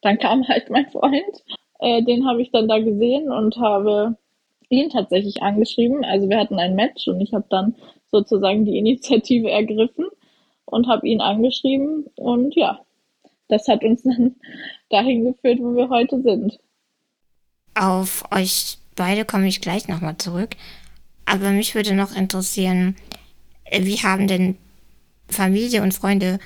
Dann 0.00 0.18
kam 0.18 0.46
halt 0.48 0.70
mein 0.70 0.88
Freund, 0.88 1.44
äh, 1.84 2.02
den 2.02 2.26
habe 2.26 2.40
ich 2.40 2.50
dann 2.50 2.66
da 2.66 2.78
gesehen 2.78 3.30
und 3.30 3.56
habe 3.58 4.16
ihn 4.70 4.88
tatsächlich 4.88 5.42
angeschrieben. 5.42 6.02
Also 6.04 6.28
wir 6.30 6.38
hatten 6.38 6.58
ein 6.58 6.74
Match 6.74 7.06
und 7.06 7.20
ich 7.20 7.34
habe 7.34 7.44
dann 7.50 7.76
sozusagen 8.10 8.64
die 8.64 8.78
Initiative 8.78 9.50
ergriffen 9.50 10.06
und 10.64 10.88
habe 10.88 11.06
ihn 11.06 11.20
angeschrieben 11.20 12.06
und 12.16 12.56
ja, 12.56 12.80
das 13.48 13.68
hat 13.68 13.84
uns 13.84 14.02
dann 14.04 14.36
dahin 14.88 15.24
geführt, 15.24 15.58
wo 15.60 15.76
wir 15.76 15.90
heute 15.90 16.22
sind. 16.22 16.58
Auf 17.74 18.24
euch 18.32 18.78
beide 18.96 19.24
komme 19.24 19.48
ich 19.48 19.60
gleich 19.60 19.86
nochmal 19.86 20.16
zurück. 20.16 20.56
Aber 21.26 21.50
mich 21.50 21.74
würde 21.74 21.94
noch 21.94 22.14
interessieren, 22.16 22.96
wie 23.70 23.96
haben 23.96 24.26
denn 24.26 24.56
Familie 25.28 25.82
und 25.82 25.92
Freunde 25.92 26.38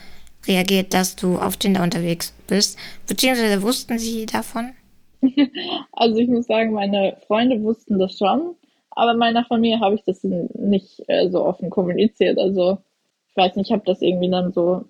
reagiert, 0.47 0.95
dass 0.95 1.17
du 1.17 1.39
auf 1.39 1.57
Tinder 1.57 1.83
unterwegs 1.83 2.33
bist? 2.47 2.79
Beziehungsweise 3.07 3.63
wussten 3.63 3.99
sie 3.99 4.27
davon? 4.27 4.73
Also 5.93 6.17
ich 6.17 6.29
muss 6.29 6.47
sagen, 6.47 6.73
meine 6.73 7.17
Freunde 7.27 7.63
wussten 7.63 7.99
das 7.99 8.17
schon, 8.17 8.55
aber 8.91 9.15
meiner 9.15 9.45
Familie 9.45 9.81
habe 9.81 9.97
ich 9.97 10.05
das 10.05 10.23
nicht 10.23 11.03
äh, 11.09 11.29
so 11.31 11.45
offen 11.45 11.71
kommuniziert. 11.71 12.39
Also 12.39 12.79
ich 13.29 13.37
weiß 13.37 13.57
nicht, 13.57 13.69
ich 13.69 13.73
habe 13.73 13.85
das 13.85 14.01
irgendwie 14.01 14.31
dann 14.31 14.53
so 14.53 14.85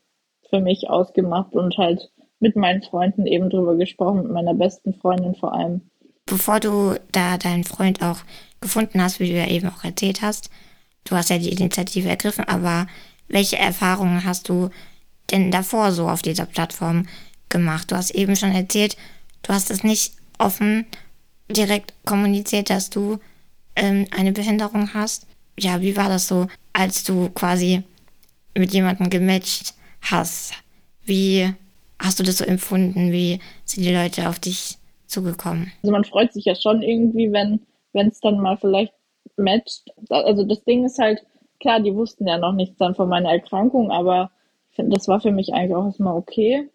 für 0.51 0.61
mich 0.61 0.89
ausgemacht 0.89 1.55
und 1.55 1.77
halt 1.77 2.11
mit 2.41 2.57
meinen 2.57 2.83
Freunden 2.83 3.27
eben 3.27 3.51
drüber 3.51 3.77
gesprochen, 3.77 4.23
mit 4.23 4.33
meiner 4.33 4.55
besten 4.55 4.95
Freundin 4.95 5.35
vor 5.35 5.53
allem. 5.53 5.83
Bevor 6.27 6.61
du 6.61 6.95
da 7.13 7.39
deinen 7.39 7.65
Freund 7.65 8.03
auch 8.03 8.19
gefunden 8.61 9.03
hast, 9.03 9.21
wie 9.21 9.29
du 9.29 9.37
ja 9.37 9.49
eben 9.49 9.69
auch 9.69 9.85
erzählt 9.85 10.23
hast, 10.23 10.51
du 11.05 11.17
hast 11.17 11.31
ja 11.31 11.39
die 11.39 11.53
Initiative 11.53 12.09
ergriffen, 12.09 12.45
aber 12.45 12.87
welche 13.29 13.59
Erfahrungen 13.59 14.25
hast 14.25 14.49
du 14.49 14.71
denn 15.31 15.51
davor 15.51 15.93
so 15.93 16.09
auf 16.09 16.23
dieser 16.23 16.47
Plattform 16.47 17.07
gemacht? 17.49 17.91
Du 17.91 17.97
hast 17.97 18.11
eben 18.11 18.37
schon 18.37 18.53
erzählt, 18.53 18.97
du 19.43 19.53
hast 19.53 19.71
es 19.71 19.85
nicht 19.85 20.15
offen 20.39 20.87
direkt 21.51 21.95
kommuniziert, 22.05 22.71
dass 22.71 22.91
du 22.91 23.19
ähm, 23.77 24.07
eine 24.17 24.33
Behinderung 24.33 24.93
hast. 24.95 25.27
Ja, 25.59 25.81
wie 25.81 25.97
war 25.97 26.09
das 26.09 26.29
so, 26.29 26.47
als 26.73 27.05
du 27.05 27.31
quasi 27.31 27.83
mit 28.55 28.73
jemandem 28.73 29.11
gematcht 29.11 29.75
hast? 30.03 30.53
Wie 31.05 31.53
hast 31.99 32.19
du 32.19 32.23
das 32.23 32.39
so 32.39 32.45
empfunden? 32.45 33.13
Wie 33.13 33.41
sind 33.65 33.85
die 33.85 33.95
Leute 33.95 34.29
auf 34.29 34.39
dich 34.39 34.79
zugekommen? 35.07 35.73
Also 35.83 35.93
man 35.93 36.05
freut 36.05 36.33
sich 36.33 36.45
ja 36.45 36.55
schon 36.55 36.83
irgendwie, 36.83 37.33
wenn 37.33 37.61
wenn 37.93 38.09
es 38.09 38.21
dann 38.21 38.39
mal 38.39 38.57
vielleicht 38.57 38.95
matcht. 39.37 39.91
Also 40.11 40.45
das 40.45 40.65
Ding 40.65 40.85
ist 40.85 40.99
halt, 40.99 41.25
klar, 41.61 41.81
die 41.81 41.95
wussten 41.95 42.27
ja 42.27 42.39
noch 42.39 42.53
nichts 42.53 42.79
dann 42.79 42.95
von 42.95 43.09
meiner 43.09 43.31
Erkrankung, 43.31 43.91
aber 43.91 44.31
das 44.77 45.09
war 45.09 45.21
für 45.21 45.33
mich 45.33 45.53
eigentlich 45.53 45.75
auch 45.75 45.87
erstmal 45.87 46.17
okay. 46.17 46.69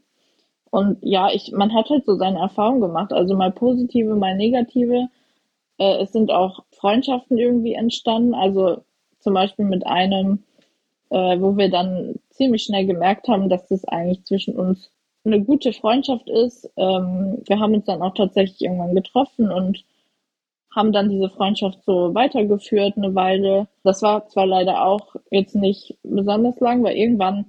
Und 0.73 0.97
ja, 1.01 1.29
ich, 1.31 1.51
man 1.51 1.71
hat 1.71 1.91
halt 1.91 2.03
so 2.03 2.15
seine 2.15 2.39
Erfahrungen 2.39 2.81
gemacht, 2.81 3.13
also 3.13 3.35
mal 3.35 3.51
positive, 3.51 4.15
mal 4.15 4.35
negative. 4.35 5.07
Äh, 5.77 6.01
es 6.01 6.11
sind 6.11 6.31
auch 6.31 6.63
Freundschaften 6.71 7.37
irgendwie 7.37 7.75
entstanden, 7.75 8.33
also 8.33 8.83
zum 9.19 9.35
Beispiel 9.35 9.65
mit 9.65 9.85
einem, 9.85 10.39
äh, 11.11 11.39
wo 11.39 11.57
wir 11.57 11.69
dann 11.69 12.15
ziemlich 12.31 12.63
schnell 12.63 12.87
gemerkt 12.87 13.27
haben, 13.27 13.49
dass 13.49 13.67
das 13.67 13.85
eigentlich 13.85 14.23
zwischen 14.23 14.55
uns 14.57 14.89
eine 15.23 15.43
gute 15.43 15.73
Freundschaft 15.73 16.27
ist. 16.27 16.67
Ähm, 16.75 17.43
wir 17.45 17.59
haben 17.59 17.75
uns 17.75 17.85
dann 17.85 18.01
auch 18.01 18.15
tatsächlich 18.15 18.59
irgendwann 18.63 18.95
getroffen 18.95 19.51
und 19.51 19.85
haben 20.71 20.91
dann 20.91 21.11
diese 21.11 21.29
Freundschaft 21.29 21.83
so 21.85 22.15
weitergeführt 22.15 22.97
eine 22.97 23.13
Weile. 23.13 23.67
Das 23.83 24.01
war 24.01 24.27
zwar 24.27 24.47
leider 24.47 24.83
auch 24.87 25.17
jetzt 25.29 25.53
nicht 25.53 25.99
besonders 26.01 26.59
lang, 26.59 26.83
weil 26.83 26.97
irgendwann, 26.97 27.45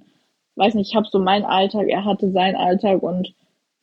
weiß 0.55 0.73
nicht, 0.75 0.89
ich 0.89 0.95
habe 0.95 1.07
so 1.09 1.19
meinen 1.19 1.45
Alltag, 1.45 1.87
er 1.87 2.05
hatte 2.05 2.31
seinen 2.31 2.55
Alltag 2.55 3.03
und 3.03 3.33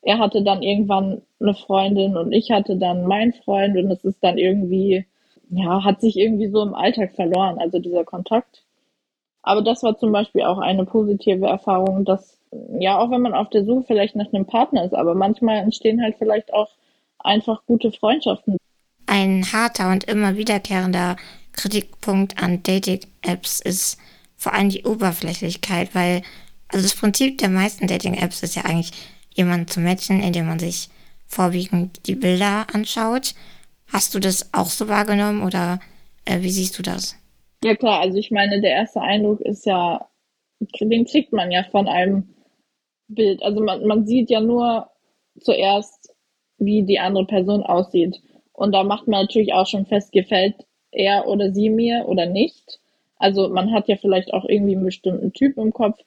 er 0.02 0.18
hatte 0.18 0.42
dann 0.42 0.62
irgendwann 0.62 1.22
eine 1.40 1.54
Freundin 1.54 2.16
und 2.16 2.32
ich 2.32 2.50
hatte 2.50 2.76
dann 2.76 3.06
meinen 3.06 3.32
Freund 3.32 3.76
und 3.76 3.90
es 3.90 4.04
ist 4.04 4.22
dann 4.22 4.38
irgendwie, 4.38 5.06
ja, 5.50 5.84
hat 5.84 6.00
sich 6.00 6.16
irgendwie 6.16 6.48
so 6.48 6.62
im 6.62 6.74
Alltag 6.74 7.14
verloren, 7.14 7.58
also 7.58 7.78
dieser 7.78 8.04
Kontakt. 8.04 8.64
Aber 9.42 9.62
das 9.62 9.82
war 9.82 9.98
zum 9.98 10.12
Beispiel 10.12 10.42
auch 10.42 10.58
eine 10.58 10.84
positive 10.84 11.46
Erfahrung, 11.46 12.04
dass, 12.04 12.38
ja, 12.78 12.98
auch 12.98 13.10
wenn 13.10 13.22
man 13.22 13.34
auf 13.34 13.50
der 13.50 13.64
Suche 13.64 13.84
vielleicht 13.86 14.16
nach 14.16 14.32
einem 14.32 14.46
Partner 14.46 14.84
ist, 14.84 14.94
aber 14.94 15.14
manchmal 15.14 15.58
entstehen 15.58 16.02
halt 16.02 16.16
vielleicht 16.18 16.52
auch 16.52 16.68
einfach 17.18 17.64
gute 17.66 17.92
Freundschaften. 17.92 18.56
Ein 19.06 19.44
harter 19.52 19.90
und 19.90 20.04
immer 20.04 20.36
wiederkehrender 20.36 21.16
Kritikpunkt 21.52 22.42
an 22.42 22.62
Dating-Apps 22.62 23.60
ist 23.60 23.98
vor 24.36 24.54
allem 24.54 24.70
die 24.70 24.84
Oberflächlichkeit, 24.84 25.94
weil 25.94 26.22
also 26.72 26.82
das 26.82 26.96
Prinzip 26.96 27.38
der 27.38 27.48
meisten 27.48 27.86
Dating-Apps 27.86 28.42
ist 28.42 28.56
ja 28.56 28.64
eigentlich, 28.64 28.92
jemanden 29.34 29.68
zu 29.68 29.80
matchen, 29.80 30.22
indem 30.22 30.46
man 30.46 30.58
sich 30.58 30.88
vorwiegend 31.26 32.06
die 32.06 32.14
Bilder 32.14 32.66
anschaut. 32.72 33.34
Hast 33.90 34.14
du 34.14 34.18
das 34.18 34.52
auch 34.52 34.66
so 34.66 34.88
wahrgenommen 34.88 35.42
oder 35.42 35.80
äh, 36.24 36.40
wie 36.40 36.50
siehst 36.50 36.78
du 36.78 36.82
das? 36.82 37.16
Ja 37.64 37.74
klar, 37.74 38.00
also 38.00 38.18
ich 38.18 38.30
meine, 38.30 38.60
der 38.60 38.72
erste 38.72 39.00
Eindruck 39.00 39.40
ist 39.40 39.64
ja, 39.64 40.06
den 40.80 41.06
kriegt 41.06 41.32
man 41.32 41.50
ja 41.50 41.64
von 41.70 41.88
einem 41.88 42.34
Bild. 43.08 43.42
Also 43.42 43.62
man, 43.62 43.86
man 43.86 44.06
sieht 44.06 44.30
ja 44.30 44.40
nur 44.40 44.90
zuerst, 45.40 46.14
wie 46.58 46.82
die 46.82 46.98
andere 46.98 47.26
Person 47.26 47.62
aussieht. 47.62 48.20
Und 48.52 48.72
da 48.72 48.84
macht 48.84 49.08
man 49.08 49.22
natürlich 49.22 49.54
auch 49.54 49.66
schon 49.66 49.86
fest, 49.86 50.12
gefällt 50.12 50.56
er 50.90 51.26
oder 51.26 51.52
sie 51.52 51.70
mir 51.70 52.04
oder 52.06 52.26
nicht. 52.26 52.80
Also 53.16 53.48
man 53.48 53.72
hat 53.72 53.88
ja 53.88 53.96
vielleicht 53.96 54.34
auch 54.34 54.44
irgendwie 54.44 54.74
einen 54.74 54.84
bestimmten 54.84 55.32
Typ 55.32 55.56
im 55.56 55.72
Kopf, 55.72 55.98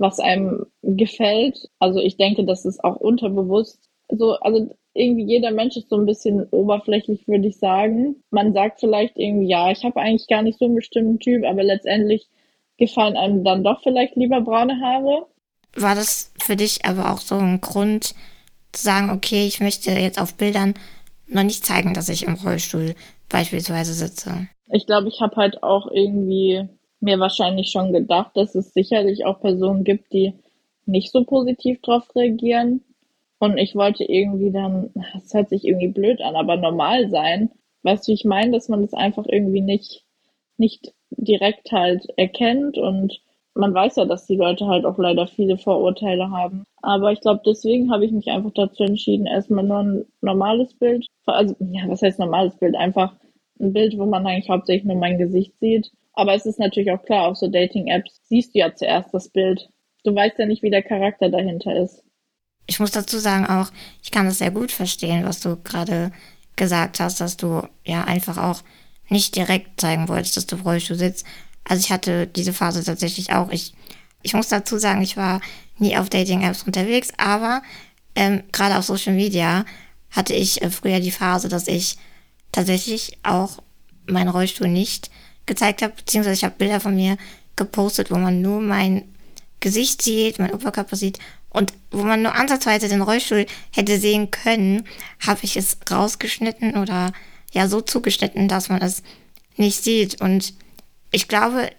was 0.00 0.18
einem 0.18 0.66
gefällt. 0.82 1.68
Also 1.78 2.00
ich 2.00 2.16
denke, 2.16 2.44
das 2.44 2.64
ist 2.64 2.82
auch 2.82 2.96
unterbewusst. 2.96 3.78
So, 4.08 4.32
also 4.36 4.74
irgendwie 4.94 5.24
jeder 5.24 5.50
Mensch 5.52 5.76
ist 5.76 5.90
so 5.90 5.96
ein 5.96 6.06
bisschen 6.06 6.48
oberflächlich, 6.50 7.28
würde 7.28 7.48
ich 7.48 7.58
sagen. 7.58 8.16
Man 8.30 8.52
sagt 8.52 8.80
vielleicht 8.80 9.16
irgendwie, 9.16 9.48
ja, 9.48 9.70
ich 9.70 9.84
habe 9.84 10.00
eigentlich 10.00 10.26
gar 10.26 10.42
nicht 10.42 10.58
so 10.58 10.64
einen 10.64 10.74
bestimmten 10.74 11.20
Typ, 11.20 11.44
aber 11.44 11.62
letztendlich 11.62 12.28
gefallen 12.78 13.16
einem 13.16 13.44
dann 13.44 13.62
doch 13.62 13.82
vielleicht 13.82 14.16
lieber 14.16 14.40
braune 14.40 14.80
Haare. 14.80 15.26
War 15.76 15.94
das 15.94 16.32
für 16.38 16.56
dich 16.56 16.84
aber 16.84 17.12
auch 17.12 17.18
so 17.18 17.36
ein 17.36 17.60
Grund 17.60 18.14
zu 18.72 18.82
sagen, 18.82 19.10
okay, 19.10 19.46
ich 19.46 19.60
möchte 19.60 19.90
jetzt 19.92 20.20
auf 20.20 20.34
Bildern 20.34 20.74
noch 21.28 21.44
nicht 21.44 21.64
zeigen, 21.64 21.94
dass 21.94 22.08
ich 22.08 22.26
im 22.26 22.34
Rollstuhl 22.34 22.94
beispielsweise 23.28 23.92
sitze. 23.92 24.48
Ich 24.72 24.86
glaube, 24.86 25.08
ich 25.08 25.20
habe 25.20 25.36
halt 25.36 25.62
auch 25.62 25.88
irgendwie 25.92 26.68
mir 27.00 27.18
wahrscheinlich 27.18 27.70
schon 27.70 27.92
gedacht, 27.92 28.36
dass 28.36 28.54
es 28.54 28.72
sicherlich 28.72 29.24
auch 29.24 29.40
Personen 29.40 29.84
gibt, 29.84 30.12
die 30.12 30.34
nicht 30.86 31.10
so 31.12 31.24
positiv 31.24 31.80
darauf 31.82 32.14
reagieren. 32.14 32.82
Und 33.38 33.56
ich 33.56 33.74
wollte 33.74 34.04
irgendwie 34.04 34.50
dann, 34.50 34.90
es 35.16 35.32
hört 35.32 35.48
sich 35.48 35.64
irgendwie 35.64 35.88
blöd 35.88 36.20
an, 36.20 36.36
aber 36.36 36.56
normal 36.56 37.08
sein. 37.10 37.50
Weißt 37.82 38.06
du, 38.06 38.12
ich 38.12 38.24
meine, 38.24 38.52
dass 38.52 38.68
man 38.68 38.82
das 38.82 38.92
einfach 38.92 39.24
irgendwie 39.26 39.62
nicht, 39.62 40.04
nicht 40.58 40.92
direkt 41.10 41.72
halt 41.72 42.06
erkennt 42.16 42.76
und 42.76 43.20
man 43.54 43.74
weiß 43.74 43.96
ja, 43.96 44.04
dass 44.04 44.26
die 44.26 44.36
Leute 44.36 44.66
halt 44.66 44.84
auch 44.84 44.98
leider 44.98 45.26
viele 45.26 45.58
Vorurteile 45.58 46.30
haben. 46.30 46.64
Aber 46.82 47.12
ich 47.12 47.20
glaube, 47.20 47.40
deswegen 47.44 47.90
habe 47.90 48.04
ich 48.04 48.12
mich 48.12 48.28
einfach 48.28 48.52
dazu 48.54 48.84
entschieden, 48.84 49.26
erstmal 49.26 49.64
nur 49.64 49.78
ein 49.78 50.04
normales 50.20 50.74
Bild, 50.74 51.06
also 51.26 51.54
ja, 51.60 51.88
was 51.88 52.02
heißt 52.02 52.18
normales 52.18 52.56
Bild? 52.56 52.76
Einfach 52.76 53.14
ein 53.58 53.72
Bild, 53.72 53.98
wo 53.98 54.06
man 54.06 54.26
eigentlich 54.26 54.50
hauptsächlich 54.50 54.84
nur 54.84 54.96
mein 54.96 55.18
Gesicht 55.18 55.58
sieht. 55.60 55.90
Aber 56.12 56.34
es 56.34 56.46
ist 56.46 56.58
natürlich 56.58 56.90
auch 56.90 57.02
klar, 57.02 57.28
auf 57.28 57.36
so 57.36 57.48
Dating-Apps 57.48 58.20
siehst 58.28 58.54
du 58.54 58.58
ja 58.58 58.74
zuerst 58.74 59.12
das 59.14 59.28
Bild. 59.28 59.68
Du 60.04 60.14
weißt 60.14 60.38
ja 60.38 60.46
nicht, 60.46 60.62
wie 60.62 60.70
der 60.70 60.82
Charakter 60.82 61.28
dahinter 61.28 61.74
ist. 61.76 62.02
Ich 62.66 62.80
muss 62.80 62.90
dazu 62.90 63.18
sagen 63.18 63.46
auch, 63.46 63.70
ich 64.02 64.10
kann 64.10 64.26
das 64.26 64.38
sehr 64.38 64.50
gut 64.50 64.72
verstehen, 64.72 65.24
was 65.24 65.40
du 65.40 65.56
gerade 65.56 66.12
gesagt 66.56 67.00
hast, 67.00 67.20
dass 67.20 67.36
du 67.36 67.62
ja 67.84 68.04
einfach 68.04 68.38
auch 68.38 68.62
nicht 69.08 69.34
direkt 69.36 69.80
zeigen 69.80 70.08
wolltest, 70.08 70.36
dass 70.36 70.46
du 70.46 70.56
im 70.56 70.62
Rollstuhl 70.62 70.96
sitzt. 70.96 71.26
Also 71.64 71.80
ich 71.80 71.90
hatte 71.90 72.26
diese 72.26 72.52
Phase 72.52 72.84
tatsächlich 72.84 73.32
auch. 73.32 73.50
Ich, 73.50 73.74
ich 74.22 74.34
muss 74.34 74.48
dazu 74.48 74.78
sagen, 74.78 75.02
ich 75.02 75.16
war 75.16 75.40
nie 75.78 75.96
auf 75.96 76.10
Dating-Apps 76.10 76.62
unterwegs, 76.64 77.08
aber 77.16 77.62
ähm, 78.14 78.42
gerade 78.52 78.76
auf 78.76 78.84
Social 78.84 79.14
Media 79.14 79.64
hatte 80.10 80.34
ich 80.34 80.62
äh, 80.62 80.70
früher 80.70 81.00
die 81.00 81.10
Phase, 81.10 81.48
dass 81.48 81.68
ich 81.68 81.96
tatsächlich 82.52 83.18
auch 83.22 83.62
meinen 84.06 84.28
Rollstuhl 84.28 84.68
nicht 84.68 85.10
gezeigt 85.46 85.82
habe, 85.82 85.94
beziehungsweise 85.94 86.34
ich 86.34 86.44
habe 86.44 86.54
Bilder 86.56 86.80
von 86.80 86.94
mir 86.94 87.16
gepostet, 87.56 88.10
wo 88.10 88.16
man 88.16 88.40
nur 88.40 88.60
mein 88.60 89.04
Gesicht 89.60 90.02
sieht, 90.02 90.38
mein 90.38 90.52
Oberkörper 90.52 90.96
sieht 90.96 91.18
und 91.50 91.72
wo 91.90 92.02
man 92.02 92.22
nur 92.22 92.34
ansatzweise 92.34 92.88
den 92.88 93.02
Rollstuhl 93.02 93.46
hätte 93.72 93.98
sehen 93.98 94.30
können, 94.30 94.86
habe 95.26 95.40
ich 95.42 95.56
es 95.56 95.76
rausgeschnitten 95.90 96.76
oder 96.76 97.12
ja 97.52 97.68
so 97.68 97.80
zugeschnitten, 97.80 98.48
dass 98.48 98.68
man 98.68 98.80
es 98.80 99.02
nicht 99.56 99.82
sieht. 99.82 100.20
Und 100.20 100.54
ich 101.10 101.28
glaube, 101.28 101.70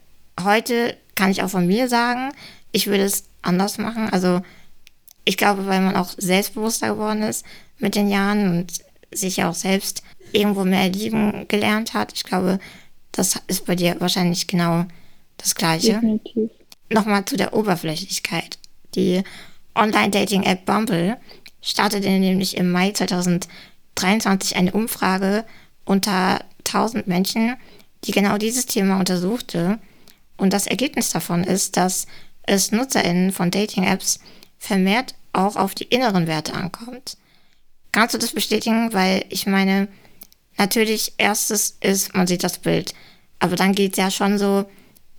heute 0.42 0.98
kann 1.16 1.32
ich 1.32 1.42
auch 1.42 1.50
von 1.50 1.66
mir 1.66 1.88
sagen, 1.88 2.34
ich 2.72 2.88
würde 2.88 3.04
es 3.04 3.26
anders 3.42 3.78
machen. 3.78 4.10
Also 4.10 4.42
ich 5.24 5.38
glaube, 5.38 5.66
weil 5.68 5.82
man 5.82 5.96
auch 5.96 6.14
selbstbewusster 6.18 6.90
geworden 6.90 7.24
ist 7.24 7.46
mit 7.80 7.96
den 7.96 8.10
Jahren 8.10 8.50
und 8.50 8.74
sich 9.12 9.38
ja 9.38 9.50
auch 9.50 9.56
selbst 9.56 10.04
irgendwo 10.34 10.64
mehr 10.64 10.90
lieben 10.90 11.48
gelernt 11.48 11.94
hat. 11.94 12.14
Ich 12.14 12.24
glaube, 12.24 12.60
das 13.12 13.40
ist 13.48 13.66
bei 13.66 13.76
dir 13.76 13.96
wahrscheinlich 14.00 14.48
genau 14.48 14.86
das 15.38 15.56
Gleiche. 15.56 15.94
Definitiv. 15.94 16.52
Nochmal 16.90 17.26
zu 17.26 17.38
der 17.38 17.54
Oberflächlichkeit. 17.54 18.58
Die 18.96 19.24
Online-Dating-App 19.76 20.66
Bumble 20.66 21.18
startete 21.62 22.10
nämlich 22.10 22.58
im 22.58 22.72
Mai 22.72 22.92
2023 22.92 24.56
eine 24.56 24.74
Umfrage 24.74 25.46
unter 25.86 26.44
1000 26.68 27.08
Menschen, 27.08 27.56
die 28.04 28.12
genau 28.12 28.38
dieses 28.38 28.66
Thema 28.66 29.00
untersuchte. 29.00 29.80
Und 30.38 30.54
das 30.54 30.68
Ergebnis 30.68 31.12
davon 31.12 31.44
ist, 31.44 31.78
dass 31.78 32.08
es 32.44 32.72
NutzerInnen 32.72 33.32
von 33.32 33.52
Dating-Apps 33.52 34.20
vermehrt 34.58 35.16
auch 35.34 35.56
auf 35.56 35.76
die 35.76 35.86
inneren 35.86 36.28
Werte 36.28 36.54
ankommt. 36.54 37.18
Kannst 37.92 38.14
du 38.14 38.20
das 38.20 38.32
bestätigen? 38.32 38.94
Weil 38.94 39.26
ich 39.30 39.48
meine, 39.48 39.88
natürlich, 40.58 41.14
erstes 41.18 41.78
ist, 41.82 42.16
man 42.16 42.28
sieht 42.28 42.44
das 42.44 42.60
Bild. 42.60 42.94
Aber 43.40 43.56
dann 43.56 43.74
geht 43.74 43.94
es 43.94 43.98
ja 43.98 44.12
schon 44.12 44.38
so, 44.38 44.66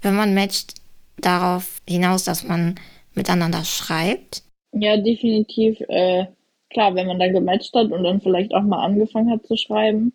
wenn 0.00 0.14
man 0.14 0.34
matcht, 0.34 0.74
darauf 1.18 1.80
hinaus, 1.88 2.24
dass 2.24 2.44
man 2.44 2.76
miteinander 3.14 3.64
schreibt. 3.64 4.42
Ja, 4.72 4.96
definitiv. 4.96 5.80
Äh, 5.88 6.26
klar, 6.70 6.94
wenn 6.94 7.06
man 7.06 7.18
dann 7.18 7.32
gematcht 7.32 7.74
hat 7.74 7.90
und 7.90 8.02
dann 8.02 8.20
vielleicht 8.20 8.54
auch 8.54 8.62
mal 8.62 8.84
angefangen 8.84 9.30
hat 9.30 9.46
zu 9.46 9.56
schreiben, 9.56 10.12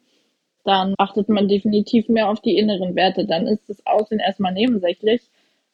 dann 0.63 0.95
achtet 0.97 1.29
man 1.29 1.47
definitiv 1.47 2.09
mehr 2.09 2.29
auf 2.29 2.41
die 2.41 2.57
inneren 2.57 2.95
Werte. 2.95 3.25
Dann 3.25 3.47
ist 3.47 3.69
das 3.69 3.85
Aussehen 3.85 4.19
erstmal 4.19 4.53
nebensächlich, 4.53 5.21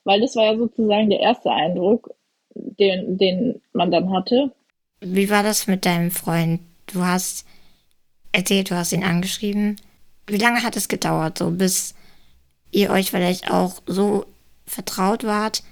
weil 0.03 0.21
das 0.21 0.35
war 0.35 0.45
ja 0.45 0.57
sozusagen 0.57 1.09
der 1.09 1.19
erste 1.19 1.51
Eindruck, 1.51 2.13
den, 2.53 3.17
den 3.17 3.61
man 3.73 3.89
dann 3.89 4.11
hatte. 4.11 4.51
Wie 4.99 5.29
war 5.29 5.41
das 5.41 5.67
mit 5.67 5.85
deinem 5.85 6.11
Freund? 6.11 6.59
Du 6.85 7.01
hast 7.03 7.47
erzählt, 8.33 8.69
du 8.69 8.75
hast 8.75 8.91
ihn 8.91 9.03
angeschrieben. 9.03 9.77
Wie 10.27 10.37
lange 10.37 10.63
hat 10.63 10.75
es 10.75 10.89
gedauert, 10.89 11.37
so 11.37 11.51
bis 11.51 11.95
ihr 12.71 12.89
euch 12.89 13.11
vielleicht 13.11 13.49
auch 13.49 13.81
so 13.85 14.25
vertraut 14.65 15.23
wart, 15.23 15.63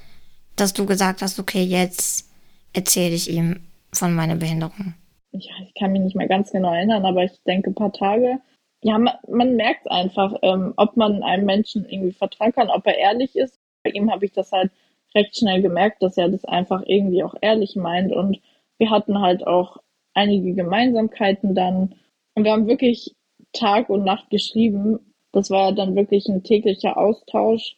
dass 0.56 0.74
du 0.74 0.86
gesagt 0.86 1.22
hast, 1.22 1.40
okay, 1.40 1.64
jetzt 1.64 2.30
erzähle 2.74 3.16
ich 3.16 3.30
ihm 3.30 3.62
von 3.92 4.14
meiner 4.14 4.36
Behinderung? 4.36 4.94
Ja, 5.34 5.52
ich 5.66 5.74
kann 5.80 5.92
mich 5.92 6.02
nicht 6.02 6.16
mehr 6.16 6.28
ganz 6.28 6.52
genau 6.52 6.74
erinnern, 6.74 7.06
aber 7.06 7.24
ich 7.24 7.32
denke 7.46 7.72
ein 7.72 7.76
paar 7.76 7.94
Tage. 7.94 8.40
Ja, 8.84 8.98
man, 8.98 9.14
man 9.28 9.56
merkt 9.56 9.90
einfach, 9.90 10.34
ähm, 10.42 10.74
ob 10.76 10.98
man 10.98 11.24
einem 11.24 11.46
Menschen 11.46 11.86
irgendwie 11.88 12.14
vertrauen 12.14 12.52
kann, 12.52 12.70
ob 12.70 12.86
er 12.86 12.98
ehrlich 12.98 13.36
ist. 13.36 13.60
Bei 13.84 13.92
ihm 13.92 14.12
habe 14.12 14.26
ich 14.26 14.34
das 14.34 14.52
halt 14.52 14.72
recht 15.16 15.38
schnell 15.38 15.62
gemerkt, 15.62 16.02
dass 16.02 16.18
er 16.18 16.30
das 16.30 16.46
einfach 16.46 16.84
irgendwie 16.86 17.24
auch 17.24 17.36
ehrlich 17.42 17.76
meint. 17.76 18.12
Und 18.12 18.40
wir 18.78 18.90
hatten 18.90 19.22
halt 19.22 19.46
auch 19.46 19.78
einige 20.14 20.54
Gemeinsamkeiten 20.54 21.56
dann. 21.56 21.96
Und 22.36 22.44
wir 22.44 22.52
haben 22.52 22.68
wirklich 22.68 23.16
Tag 23.54 23.90
und 23.90 24.04
Nacht 24.04 24.30
geschrieben. 24.30 25.14
Das 25.32 25.50
war 25.50 25.74
dann 25.74 25.96
wirklich 25.96 26.28
ein 26.28 26.44
täglicher 26.44 26.98
Austausch 26.98 27.78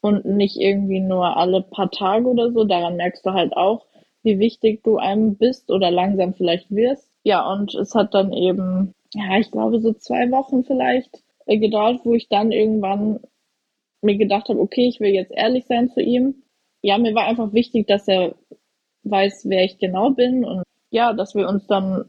und 0.00 0.24
nicht 0.24 0.56
irgendwie 0.56 1.00
nur 1.00 1.36
alle 1.36 1.62
paar 1.62 1.90
Tage 1.90 2.26
oder 2.26 2.52
so. 2.52 2.64
Daran 2.64 2.96
merkst 2.96 3.24
du 3.24 3.32
halt 3.32 3.56
auch, 3.56 3.86
wie 4.22 4.38
wichtig 4.38 4.82
du 4.84 4.96
einem 4.98 5.36
bist 5.36 5.70
oder 5.70 5.90
langsam 5.90 6.34
vielleicht 6.34 6.70
wirst. 6.70 7.10
Ja, 7.24 7.50
und 7.50 7.74
es 7.74 7.94
hat 7.94 8.14
dann 8.14 8.32
eben, 8.32 8.94
ja, 9.14 9.38
ich 9.38 9.50
glaube 9.50 9.80
so 9.80 9.92
zwei 9.92 10.30
Wochen 10.30 10.64
vielleicht 10.64 11.22
äh, 11.46 11.58
gedauert, 11.58 12.00
wo 12.04 12.14
ich 12.14 12.28
dann 12.28 12.52
irgendwann 12.52 13.20
mir 14.02 14.16
gedacht 14.16 14.48
habe, 14.48 14.60
okay, 14.60 14.86
ich 14.88 15.00
will 15.00 15.10
jetzt 15.10 15.32
ehrlich 15.32 15.66
sein 15.66 15.90
zu 15.90 16.00
ihm. 16.00 16.42
Ja, 16.82 16.98
mir 16.98 17.14
war 17.14 17.26
einfach 17.26 17.52
wichtig, 17.52 17.86
dass 17.86 18.06
er 18.06 18.34
weiß, 19.02 19.48
wer 19.48 19.64
ich 19.64 19.78
genau 19.78 20.10
bin 20.10 20.44
und 20.44 20.62
ja, 20.90 21.12
dass 21.12 21.34
wir 21.34 21.48
uns 21.48 21.66
dann, 21.66 22.08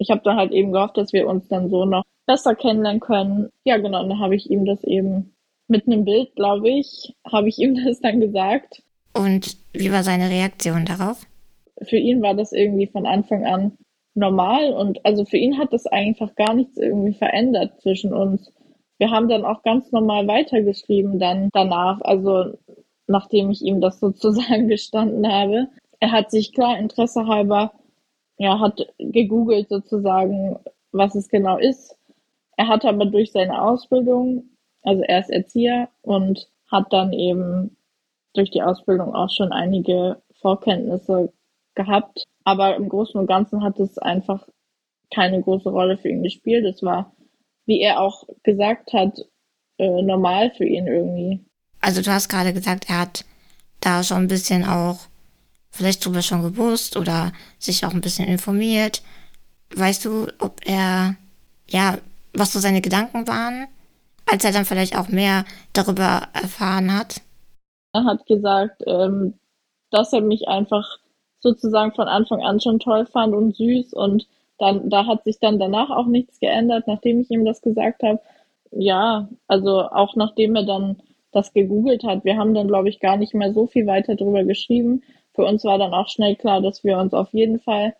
ich 0.00 0.10
habe 0.10 0.22
dann 0.24 0.36
halt 0.36 0.50
eben 0.52 0.72
gehofft, 0.72 0.96
dass 0.96 1.12
wir 1.12 1.28
uns 1.28 1.46
dann 1.48 1.68
so 1.68 1.84
noch 1.84 2.04
besser 2.26 2.54
kennenlernen 2.54 3.00
können. 3.00 3.50
Ja, 3.64 3.76
genau, 3.76 4.02
und 4.02 4.08
dann 4.08 4.18
habe 4.18 4.34
ich 4.34 4.50
ihm 4.50 4.64
das 4.64 4.82
eben 4.82 5.34
mit 5.68 5.86
einem 5.86 6.04
Bild, 6.04 6.34
glaube 6.34 6.70
ich, 6.70 7.14
habe 7.30 7.48
ich 7.48 7.58
ihm 7.58 7.74
das 7.84 8.00
dann 8.00 8.18
gesagt. 8.18 8.82
Und 9.12 9.58
wie 9.72 9.92
war 9.92 10.02
seine 10.02 10.30
Reaktion 10.30 10.86
darauf? 10.86 11.26
Für 11.82 11.96
ihn 11.96 12.22
war 12.22 12.34
das 12.34 12.52
irgendwie 12.52 12.86
von 12.86 13.06
Anfang 13.06 13.44
an 13.44 13.76
normal 14.14 14.72
und 14.72 15.04
also 15.04 15.24
für 15.24 15.36
ihn 15.36 15.58
hat 15.58 15.72
das 15.72 15.86
einfach 15.86 16.34
gar 16.34 16.54
nichts 16.54 16.78
irgendwie 16.78 17.14
verändert 17.14 17.80
zwischen 17.80 18.12
uns. 18.14 18.52
Wir 18.98 19.10
haben 19.10 19.28
dann 19.28 19.44
auch 19.44 19.62
ganz 19.62 19.92
normal 19.92 20.26
weitergeschrieben 20.26 21.18
dann 21.18 21.50
danach, 21.52 22.00
also 22.02 22.58
nachdem 23.06 23.50
ich 23.50 23.62
ihm 23.62 23.80
das 23.82 24.00
sozusagen 24.00 24.68
gestanden 24.68 25.30
habe. 25.30 25.68
Er 26.00 26.12
hat 26.12 26.30
sich 26.30 26.54
klar 26.54 26.78
Interesse 26.78 27.26
halber, 27.26 27.72
ja, 28.40 28.58
hat 28.58 28.80
gegoogelt 28.98 29.68
sozusagen, 29.68 30.58
was 30.92 31.14
es 31.14 31.28
genau 31.28 31.58
ist. 31.58 31.96
Er 32.56 32.68
hat 32.68 32.84
aber 32.84 33.06
durch 33.06 33.32
seine 33.32 33.62
Ausbildung 33.62 34.50
also 34.82 35.02
er 35.02 35.20
ist 35.20 35.30
Erzieher 35.30 35.88
und 36.02 36.48
hat 36.70 36.92
dann 36.92 37.12
eben 37.12 37.76
durch 38.34 38.50
die 38.50 38.62
Ausbildung 38.62 39.14
auch 39.14 39.30
schon 39.30 39.52
einige 39.52 40.22
Vorkenntnisse 40.40 41.32
gehabt. 41.74 42.24
Aber 42.44 42.76
im 42.76 42.88
Großen 42.88 43.20
und 43.20 43.26
Ganzen 43.26 43.62
hat 43.62 43.78
es 43.78 43.98
einfach 43.98 44.46
keine 45.12 45.42
große 45.42 45.68
Rolle 45.68 45.98
für 45.98 46.08
ihn 46.08 46.22
gespielt. 46.22 46.64
Es 46.64 46.82
war, 46.82 47.14
wie 47.66 47.80
er 47.80 48.00
auch 48.00 48.24
gesagt 48.42 48.92
hat, 48.92 49.18
äh, 49.78 50.02
normal 50.02 50.52
für 50.56 50.64
ihn 50.64 50.86
irgendwie. 50.86 51.44
Also 51.80 52.02
du 52.02 52.10
hast 52.10 52.28
gerade 52.28 52.52
gesagt, 52.52 52.88
er 52.88 53.00
hat 53.00 53.24
da 53.80 54.02
schon 54.02 54.18
ein 54.18 54.28
bisschen 54.28 54.64
auch 54.64 54.98
vielleicht 55.70 56.04
drüber 56.04 56.22
schon 56.22 56.42
gewusst 56.42 56.96
oder 56.96 57.32
sich 57.58 57.84
auch 57.84 57.92
ein 57.92 58.00
bisschen 58.00 58.28
informiert. 58.28 59.02
Weißt 59.74 60.04
du, 60.04 60.26
ob 60.38 60.60
er, 60.64 61.16
ja, 61.68 61.98
was 62.32 62.52
so 62.52 62.58
seine 62.58 62.80
Gedanken 62.80 63.26
waren? 63.26 63.66
als 64.30 64.44
er 64.44 64.52
dann 64.52 64.64
vielleicht 64.64 64.96
auch 64.96 65.08
mehr 65.08 65.44
darüber 65.72 66.22
erfahren 66.32 66.96
hat? 66.96 67.20
Er 67.92 68.04
hat 68.04 68.26
gesagt, 68.26 68.82
ähm, 68.86 69.34
dass 69.90 70.12
er 70.12 70.20
mich 70.20 70.46
einfach 70.48 70.98
sozusagen 71.40 71.92
von 71.92 72.06
Anfang 72.06 72.42
an 72.42 72.60
schon 72.60 72.78
toll 72.78 73.06
fand 73.06 73.34
und 73.34 73.56
süß 73.56 73.92
und 73.94 74.28
dann, 74.58 74.90
da 74.90 75.06
hat 75.06 75.24
sich 75.24 75.38
dann 75.40 75.58
danach 75.58 75.90
auch 75.90 76.06
nichts 76.06 76.38
geändert, 76.38 76.86
nachdem 76.86 77.20
ich 77.20 77.30
ihm 77.30 77.44
das 77.44 77.62
gesagt 77.62 78.02
habe. 78.02 78.20
Ja, 78.70 79.28
also 79.48 79.80
auch 79.80 80.14
nachdem 80.16 80.54
er 80.54 80.64
dann 80.64 81.02
das 81.32 81.52
gegoogelt 81.52 82.04
hat. 82.04 82.24
Wir 82.24 82.36
haben 82.36 82.54
dann, 82.54 82.68
glaube 82.68 82.88
ich, 82.88 83.00
gar 83.00 83.16
nicht 83.16 83.34
mehr 83.34 83.54
so 83.54 83.66
viel 83.66 83.86
weiter 83.86 84.16
drüber 84.16 84.44
geschrieben. 84.44 85.02
Für 85.40 85.46
uns 85.46 85.64
war 85.64 85.78
dann 85.78 85.94
auch 85.94 86.06
schnell 86.06 86.36
klar, 86.36 86.60
dass 86.60 86.84
wir 86.84 86.98
uns 86.98 87.14
auf 87.14 87.32
jeden 87.32 87.60
Fall 87.60 87.96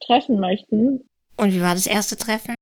treffen 0.00 0.38
möchten. 0.38 1.08
Und 1.38 1.54
wie 1.54 1.62
war 1.62 1.72
das 1.72 1.86
erste 1.86 2.14
Treffen? 2.14 2.54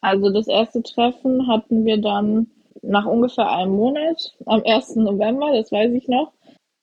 Also 0.00 0.30
das 0.30 0.46
erste 0.46 0.84
Treffen 0.84 1.48
hatten 1.48 1.84
wir 1.84 2.00
dann 2.00 2.46
nach 2.82 3.06
ungefähr 3.06 3.50
einem 3.50 3.74
Monat, 3.74 4.36
am 4.46 4.62
1. 4.64 4.94
November, 4.94 5.52
das 5.52 5.72
weiß 5.72 5.92
ich 5.94 6.06
noch. 6.06 6.32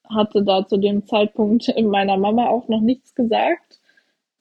Hatte 0.10 0.44
da 0.44 0.68
zu 0.68 0.76
dem 0.76 1.06
Zeitpunkt 1.06 1.74
meiner 1.82 2.18
Mama 2.18 2.50
auch 2.50 2.68
noch 2.68 2.82
nichts 2.82 3.16
gesagt, 3.16 3.80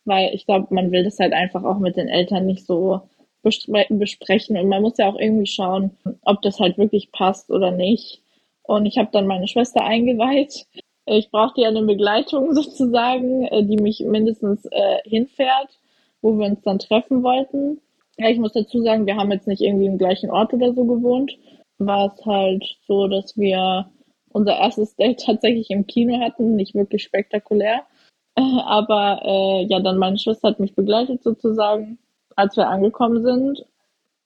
weil 0.05 0.35
ich 0.35 0.46
glaube, 0.46 0.75
man 0.75 0.90
will 0.90 1.05
das 1.05 1.20
halt 1.20 1.33
einfach 1.33 1.62
auch 1.62 1.79
mit 1.79 1.96
den 1.96 2.09
Eltern 2.09 2.44
nicht 2.44 2.66
so 2.66 3.03
besprechen 3.44 4.59
und 4.59 4.68
man 4.68 4.83
muss 4.83 4.99
ja 4.99 5.09
auch 5.09 5.16
irgendwie 5.16 5.46
schauen, 5.46 5.96
ob 6.23 6.42
das 6.42 6.59
halt 6.59 6.77
wirklich 6.77 7.12
passt 7.12 7.51
oder 7.51 7.70
nicht. 7.70 8.20
Und 8.64 8.85
ich 8.87 8.99
habe 8.99 9.11
dann 9.12 9.29
meine 9.29 9.46
Schwester 9.46 9.85
eingeweiht. 9.85 10.66
Ich 11.06 11.30
brauchte 11.30 11.62
ja 11.62 11.68
eine 11.68 11.82
Begleitung 11.82 12.54
sozusagen, 12.54 13.44
äh, 13.44 13.64
die 13.64 13.76
mich 13.76 14.00
mindestens 14.00 14.64
äh, 14.66 14.98
hinfährt, 15.04 15.78
wo 16.22 16.38
wir 16.38 16.46
uns 16.46 16.62
dann 16.62 16.78
treffen 16.78 17.22
wollten. 17.22 17.80
Ja, 18.18 18.28
ich 18.28 18.38
muss 18.38 18.52
dazu 18.52 18.82
sagen, 18.82 19.06
wir 19.06 19.16
haben 19.16 19.32
jetzt 19.32 19.46
nicht 19.46 19.62
irgendwie 19.62 19.86
im 19.86 19.98
gleichen 19.98 20.30
Ort 20.30 20.52
oder 20.52 20.74
so 20.74 20.84
gewohnt. 20.84 21.36
War 21.78 22.12
es 22.12 22.26
halt 22.26 22.64
so, 22.86 23.08
dass 23.08 23.36
wir 23.36 23.90
unser 24.32 24.56
erstes 24.58 24.94
Date 24.96 25.20
tatsächlich 25.26 25.70
im 25.70 25.86
Kino 25.86 26.20
hatten, 26.20 26.56
nicht 26.56 26.74
wirklich 26.74 27.02
spektakulär. 27.02 27.82
Aber 28.36 29.22
äh, 29.24 29.64
ja, 29.66 29.80
dann 29.80 29.98
meine 29.98 30.18
Schwester 30.18 30.48
hat 30.48 30.60
mich 30.60 30.74
begleitet 30.74 31.22
sozusagen. 31.22 31.98
als 32.36 32.56
wir 32.56 32.68
angekommen 32.68 33.22
sind, 33.22 33.64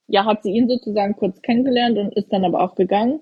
ja, 0.07 0.25
hat 0.25 0.43
sie 0.43 0.53
ihn 0.53 0.69
sozusagen 0.69 1.17
kurz 1.17 1.41
kennengelernt 1.43 1.99
und 1.99 2.15
ist 2.15 2.33
dann 2.33 2.45
aber 2.45 2.63
auch 2.63 2.75
gegangen. 2.75 3.21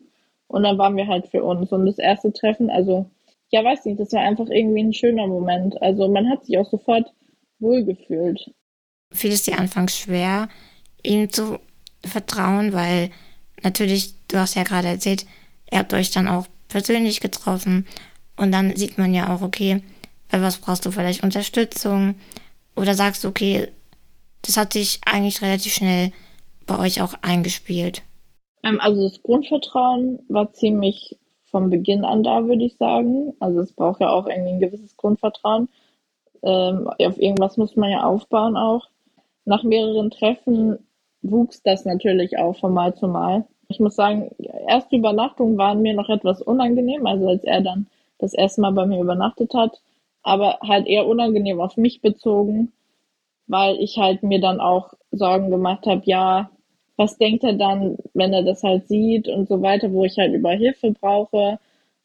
Und 0.48 0.64
dann 0.64 0.78
waren 0.78 0.96
wir 0.96 1.06
halt 1.06 1.28
für 1.28 1.44
uns. 1.44 1.72
Und 1.72 1.86
das 1.86 1.98
erste 1.98 2.32
Treffen, 2.32 2.70
also, 2.70 3.06
ja, 3.52 3.62
weiß 3.62 3.84
nicht, 3.84 4.00
das 4.00 4.12
war 4.12 4.22
einfach 4.22 4.48
irgendwie 4.48 4.82
ein 4.82 4.94
schöner 4.94 5.26
Moment. 5.26 5.80
Also 5.82 6.08
man 6.08 6.28
hat 6.30 6.46
sich 6.46 6.56
auch 6.58 6.68
sofort 6.70 7.12
wohlgefühlt. 7.58 8.50
Fiel 9.12 9.30
es 9.32 9.44
dir 9.44 9.58
anfangs 9.58 9.98
schwer, 9.98 10.48
ihm 11.02 11.30
zu 11.30 11.58
vertrauen, 12.02 12.72
weil 12.72 13.10
natürlich, 13.62 14.14
du 14.28 14.38
hast 14.38 14.54
ja 14.54 14.62
gerade 14.62 14.88
erzählt, 14.88 15.26
ihr 15.70 15.78
habt 15.78 15.92
euch 15.92 16.10
dann 16.10 16.28
auch 16.28 16.46
persönlich 16.68 17.20
getroffen 17.20 17.86
und 18.36 18.52
dann 18.52 18.74
sieht 18.74 18.96
man 18.96 19.12
ja 19.12 19.34
auch, 19.34 19.42
okay, 19.42 19.82
bei 20.30 20.40
was 20.40 20.56
brauchst 20.56 20.86
du 20.86 20.90
vielleicht 20.90 21.22
Unterstützung 21.22 22.14
oder 22.74 22.94
sagst 22.94 23.22
du, 23.22 23.28
okay, 23.28 23.68
das 24.40 24.56
hat 24.56 24.72
sich 24.72 25.00
eigentlich 25.04 25.42
relativ 25.42 25.74
schnell 25.74 26.10
bei 26.66 26.78
euch 26.78 27.02
auch 27.02 27.12
eingespielt? 27.20 28.02
Ähm, 28.64 28.80
also 28.80 29.08
das 29.08 29.22
Grundvertrauen 29.22 30.20
war 30.28 30.54
ziemlich 30.54 31.18
von 31.52 31.70
Beginn 31.70 32.04
an 32.04 32.24
da, 32.24 32.46
würde 32.46 32.64
ich 32.64 32.76
sagen. 32.76 33.34
Also 33.38 33.60
es 33.60 33.72
braucht 33.72 34.00
ja 34.00 34.10
auch 34.10 34.26
irgendwie 34.26 34.54
ein 34.54 34.60
gewisses 34.60 34.96
Grundvertrauen. 34.96 35.68
Ähm, 36.42 36.88
auf 36.88 37.20
irgendwas 37.20 37.56
muss 37.56 37.76
man 37.76 37.90
ja 37.90 38.02
aufbauen 38.02 38.56
auch. 38.56 38.88
Nach 39.44 39.62
mehreren 39.62 40.10
Treffen 40.10 40.78
wuchs 41.22 41.62
das 41.62 41.84
natürlich 41.84 42.38
auch 42.38 42.56
von 42.56 42.72
Mal 42.74 42.94
zu 42.94 43.06
Mal. 43.06 43.46
Ich 43.68 43.78
muss 43.80 43.94
sagen, 43.94 44.30
erste 44.68 44.96
Übernachtungen 44.96 45.56
waren 45.56 45.82
mir 45.82 45.94
noch 45.94 46.08
etwas 46.08 46.42
unangenehm, 46.42 47.06
also 47.06 47.28
als 47.28 47.44
er 47.44 47.60
dann 47.60 47.86
das 48.18 48.34
erste 48.34 48.60
Mal 48.60 48.72
bei 48.72 48.86
mir 48.86 49.00
übernachtet 49.00 49.54
hat, 49.54 49.80
aber 50.22 50.58
halt 50.62 50.86
eher 50.86 51.06
unangenehm 51.06 51.60
auf 51.60 51.76
mich 51.76 52.00
bezogen, 52.02 52.72
weil 53.46 53.76
ich 53.76 53.98
halt 53.98 54.22
mir 54.22 54.40
dann 54.40 54.60
auch 54.60 54.94
Sorgen 55.10 55.50
gemacht 55.50 55.86
habe, 55.86 56.02
ja, 56.04 56.50
was 56.96 57.18
denkt 57.18 57.44
er 57.44 57.54
dann, 57.54 57.96
wenn 58.14 58.32
er 58.32 58.42
das 58.42 58.62
halt 58.62 58.88
sieht 58.88 59.28
und 59.28 59.48
so 59.48 59.62
weiter, 59.62 59.92
wo 59.92 60.04
ich 60.04 60.18
halt 60.18 60.34
über 60.34 60.52
Hilfe 60.52 60.92
brauche, 60.92 61.58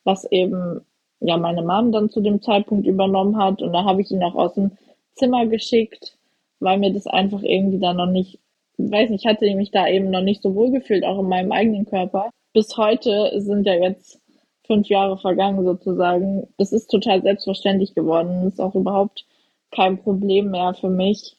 was 0.03 0.29
eben 0.31 0.81
ja 1.19 1.37
meine 1.37 1.63
Mom 1.63 1.91
dann 1.91 2.09
zu 2.09 2.21
dem 2.21 2.41
Zeitpunkt 2.41 2.87
übernommen 2.87 3.37
hat 3.37 3.61
und 3.61 3.73
da 3.73 3.83
habe 3.83 4.01
ich 4.01 4.11
ihn 4.11 4.23
auch 4.23 4.35
aus 4.35 4.53
dem 4.53 4.71
Zimmer 5.15 5.45
geschickt, 5.47 6.17
weil 6.59 6.77
mir 6.77 6.93
das 6.93 7.07
einfach 7.07 7.41
irgendwie 7.43 7.79
dann 7.79 7.97
noch 7.97 8.07
nicht 8.07 8.39
weiß 8.77 9.09
nicht, 9.09 9.25
ich 9.25 9.29
hatte 9.29 9.53
mich 9.55 9.71
da 9.71 9.87
eben 9.87 10.09
noch 10.11 10.21
nicht 10.21 10.41
so 10.41 10.55
wohl 10.55 10.71
gefühlt, 10.71 11.03
auch 11.03 11.19
in 11.19 11.29
meinem 11.29 11.51
eigenen 11.51 11.85
Körper. 11.85 12.29
Bis 12.53 12.77
heute 12.77 13.31
sind 13.41 13.65
ja 13.65 13.73
jetzt 13.73 14.21
fünf 14.65 14.87
Jahre 14.87 15.17
vergangen 15.17 15.65
sozusagen. 15.65 16.47
Das 16.57 16.73
ist 16.73 16.87
total 16.87 17.21
selbstverständlich 17.21 17.95
geworden. 17.95 18.43
Das 18.43 18.53
ist 18.53 18.59
auch 18.59 18.75
überhaupt 18.75 19.25
kein 19.71 19.97
Problem 19.97 20.51
mehr 20.51 20.73
für 20.73 20.89
mich. 20.89 21.37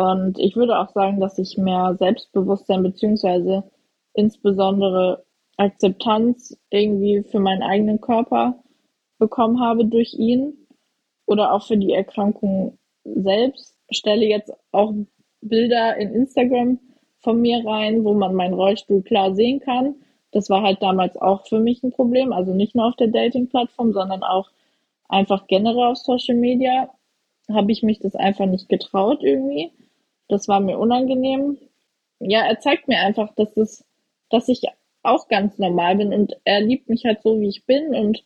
Und 0.00 0.38
ich 0.38 0.56
würde 0.56 0.78
auch 0.78 0.90
sagen, 0.90 1.20
dass 1.20 1.38
ich 1.38 1.58
mehr 1.58 1.96
Selbstbewusstsein 1.98 2.82
beziehungsweise 2.82 3.64
insbesondere 4.14 5.24
Akzeptanz 5.56 6.56
irgendwie 6.70 7.22
für 7.22 7.40
meinen 7.40 7.62
eigenen 7.62 8.00
Körper 8.00 8.62
bekommen 9.18 9.60
habe 9.60 9.84
durch 9.84 10.14
ihn 10.14 10.54
oder 11.26 11.52
auch 11.52 11.66
für 11.66 11.76
die 11.76 11.92
Erkrankung 11.92 12.78
selbst. 13.04 13.76
Stelle 13.90 14.26
jetzt 14.26 14.52
auch 14.72 14.94
Bilder 15.40 15.96
in 15.96 16.14
Instagram 16.14 16.78
von 17.18 17.40
mir 17.40 17.64
rein, 17.66 18.04
wo 18.04 18.14
man 18.14 18.34
meinen 18.34 18.54
Rollstuhl 18.54 19.02
klar 19.02 19.34
sehen 19.34 19.60
kann. 19.60 19.96
Das 20.32 20.48
war 20.48 20.62
halt 20.62 20.82
damals 20.82 21.16
auch 21.16 21.46
für 21.46 21.60
mich 21.60 21.82
ein 21.82 21.92
Problem. 21.92 22.32
Also 22.32 22.54
nicht 22.54 22.74
nur 22.74 22.86
auf 22.86 22.96
der 22.96 23.08
Dating-Plattform, 23.08 23.92
sondern 23.92 24.22
auch 24.22 24.50
einfach 25.08 25.46
generell 25.48 25.86
auf 25.86 25.98
Social 25.98 26.36
Media 26.36 26.88
habe 27.52 27.72
ich 27.72 27.82
mich 27.82 27.98
das 27.98 28.14
einfach 28.14 28.46
nicht 28.46 28.68
getraut 28.68 29.22
irgendwie. 29.22 29.72
Das 30.30 30.48
war 30.48 30.60
mir 30.60 30.78
unangenehm. 30.78 31.58
Ja, 32.20 32.46
er 32.46 32.60
zeigt 32.60 32.88
mir 32.88 32.98
einfach, 32.98 33.34
dass 33.34 33.56
es, 33.56 33.84
dass 34.30 34.48
ich 34.48 34.62
auch 35.02 35.28
ganz 35.28 35.58
normal 35.58 35.96
bin 35.96 36.12
und 36.12 36.34
er 36.44 36.60
liebt 36.60 36.88
mich 36.88 37.04
halt 37.04 37.22
so, 37.22 37.40
wie 37.40 37.48
ich 37.48 37.64
bin 37.64 37.94
und 37.94 38.22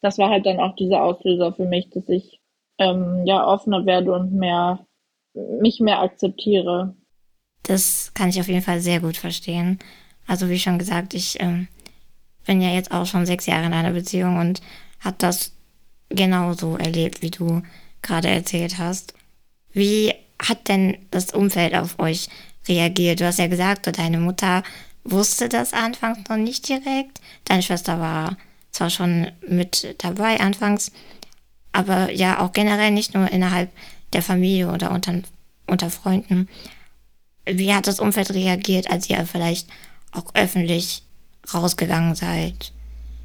das 0.00 0.18
war 0.18 0.30
halt 0.30 0.46
dann 0.46 0.58
auch 0.58 0.74
dieser 0.74 1.02
Auslöser 1.02 1.52
für 1.52 1.64
mich, 1.64 1.88
dass 1.90 2.08
ich 2.08 2.40
ähm, 2.78 3.24
ja 3.24 3.46
offener 3.46 3.86
werde 3.86 4.12
und 4.12 4.32
mehr 4.32 4.84
mich 5.34 5.80
mehr 5.80 6.00
akzeptiere. 6.00 6.94
Das 7.62 8.12
kann 8.14 8.28
ich 8.28 8.40
auf 8.40 8.48
jeden 8.48 8.62
Fall 8.62 8.80
sehr 8.80 9.00
gut 9.00 9.16
verstehen. 9.16 9.78
Also 10.26 10.48
wie 10.48 10.58
schon 10.58 10.78
gesagt, 10.78 11.14
ich 11.14 11.40
ähm, 11.40 11.68
bin 12.44 12.60
ja 12.60 12.70
jetzt 12.70 12.92
auch 12.92 13.06
schon 13.06 13.24
sechs 13.24 13.46
Jahre 13.46 13.66
in 13.66 13.72
einer 13.72 13.92
Beziehung 13.92 14.38
und 14.38 14.60
habe 15.00 15.16
das 15.18 15.52
genauso 16.08 16.76
erlebt, 16.76 17.22
wie 17.22 17.30
du 17.30 17.62
gerade 18.02 18.28
erzählt 18.28 18.78
hast. 18.78 19.14
Wie 19.72 20.12
hat 20.42 20.68
denn 20.68 20.98
das 21.10 21.32
Umfeld 21.32 21.74
auf 21.74 21.98
euch 21.98 22.28
reagiert? 22.68 23.20
Du 23.20 23.26
hast 23.26 23.38
ja 23.38 23.46
gesagt, 23.46 23.86
deine 23.98 24.18
Mutter 24.18 24.62
wusste 25.04 25.48
das 25.48 25.72
anfangs 25.72 26.28
noch 26.28 26.36
nicht 26.36 26.68
direkt. 26.68 27.20
Deine 27.44 27.62
Schwester 27.62 27.98
war 27.98 28.36
zwar 28.70 28.90
schon 28.90 29.30
mit 29.46 29.96
dabei 29.98 30.40
anfangs, 30.40 30.92
aber 31.72 32.10
ja 32.10 32.40
auch 32.40 32.52
generell 32.52 32.90
nicht 32.90 33.14
nur 33.14 33.30
innerhalb 33.30 33.70
der 34.12 34.22
Familie 34.22 34.70
oder 34.70 34.90
unter, 34.90 35.20
unter 35.66 35.90
Freunden. 35.90 36.48
Wie 37.44 37.74
hat 37.74 37.86
das 37.86 38.00
Umfeld 38.00 38.32
reagiert, 38.32 38.90
als 38.90 39.08
ihr 39.10 39.24
vielleicht 39.26 39.68
auch 40.12 40.34
öffentlich 40.34 41.02
rausgegangen 41.52 42.14
seid? 42.14 42.72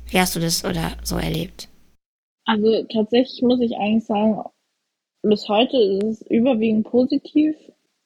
Wie 0.09 0.19
hast 0.19 0.35
du 0.35 0.39
das 0.39 0.63
oder 0.63 0.93
so 1.03 1.17
erlebt? 1.17 1.67
Also 2.45 2.83
tatsächlich 2.91 3.41
muss 3.41 3.59
ich 3.59 3.75
eigentlich 3.75 4.05
sagen, 4.05 4.41
bis 5.21 5.47
heute 5.49 5.77
ist 5.77 6.03
es 6.03 6.21
überwiegend 6.27 6.87
positiv. 6.87 7.55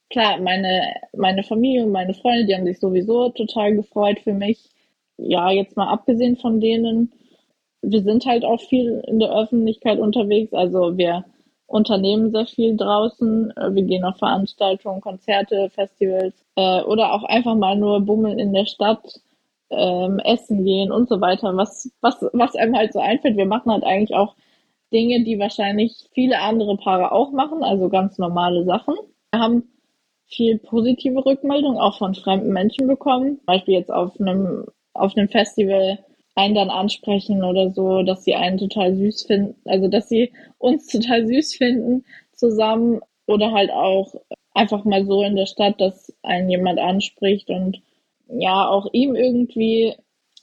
Klar, 0.10 0.40
meine, 0.40 0.94
meine 1.16 1.44
Familie 1.44 1.86
und 1.86 1.92
meine 1.92 2.14
Freunde, 2.14 2.46
die 2.46 2.56
haben 2.56 2.66
sich 2.66 2.80
sowieso 2.80 3.30
total 3.30 3.76
gefreut 3.76 4.20
für 4.20 4.34
mich. 4.34 4.70
Ja, 5.18 5.52
jetzt 5.52 5.78
mal 5.78 5.88
abgesehen 5.88 6.36
von 6.38 6.60
denen, 6.60 7.14
wir 7.82 8.02
sind 8.02 8.26
halt 8.26 8.44
auch 8.46 8.62
viel 8.62 9.02
in 9.08 9.20
der 9.20 9.32
Öffentlichkeit 9.32 10.00
unterwegs. 10.00 10.54
Also 10.54 10.98
wir 10.98 11.26
unternehmen 11.68 12.32
sehr 12.32 12.46
viel 12.46 12.76
draußen. 12.76 13.52
Äh, 13.56 13.74
wir 13.74 13.84
gehen 13.84 14.04
auf 14.04 14.18
Veranstaltungen, 14.18 15.02
Konzerte, 15.02 15.70
Festivals 15.70 16.46
äh, 16.56 16.82
oder 16.84 17.14
auch 17.14 17.24
einfach 17.24 17.56
mal 17.56 17.76
nur 17.76 18.02
bummeln 18.02 18.40
in 18.40 18.54
der 18.54 18.66
Stadt, 18.66 19.22
ähm, 19.70 20.20
essen 20.20 20.66
gehen 20.66 20.92
und 20.92 21.08
so 21.08 21.22
weiter. 21.22 21.56
Was, 21.56 21.90
was, 22.02 22.22
was 22.34 22.56
einem 22.56 22.76
halt 22.76 22.94
so 22.94 23.00
einfällt. 23.00 23.38
Wir 23.38 23.46
machen 23.46 23.72
halt 23.72 23.84
eigentlich 23.84 24.16
auch 24.16 24.36
Dinge, 24.92 25.24
die 25.24 25.40
wahrscheinlich 25.40 26.10
viele 26.14 26.40
andere 26.40 26.78
Paare 26.78 27.12
auch 27.12 27.32
machen, 27.32 27.64
also 27.64 27.90
ganz 27.90 28.18
normale 28.18 28.66
Sachen. 28.66 28.96
Wir 29.32 29.40
haben 29.40 29.64
viel 30.28 30.60
positive 30.60 31.26
Rückmeldungen 31.26 31.78
auch 31.78 31.98
von 31.98 32.16
fremden 32.16 32.54
Menschen 32.54 32.88
bekommen. 32.88 33.40
Beispiel 33.46 33.76
jetzt 33.76 33.92
auf 33.92 34.20
einem, 34.20 34.66
auf 34.94 35.16
einem 35.16 35.30
Festival 35.30 36.00
einen 36.36 36.56
dann 36.56 36.70
ansprechen 36.70 37.44
oder 37.44 37.72
so, 37.72 38.04
dass 38.04 38.24
sie 38.24 38.36
einen 38.36 38.58
total 38.58 38.96
süß 38.96 39.24
finden, 39.24 39.56
also 39.66 39.88
dass 39.88 40.10
sie 40.10 40.32
uns 40.58 40.88
total 40.92 41.28
süß 41.28 41.56
finden 41.56 42.06
zusammen 42.34 43.02
oder 43.28 43.52
halt 43.52 43.72
auch 43.72 44.14
einfach 44.54 44.84
mal 44.84 45.06
so 45.06 45.24
in 45.24 45.36
der 45.36 45.46
Stadt, 45.46 45.80
dass 45.80 46.14
einen 46.24 46.50
jemand 46.50 46.80
anspricht 46.80 47.50
und 47.50 47.82
ja, 48.28 48.68
auch 48.68 48.88
ihm 48.94 49.16
irgendwie 49.16 49.94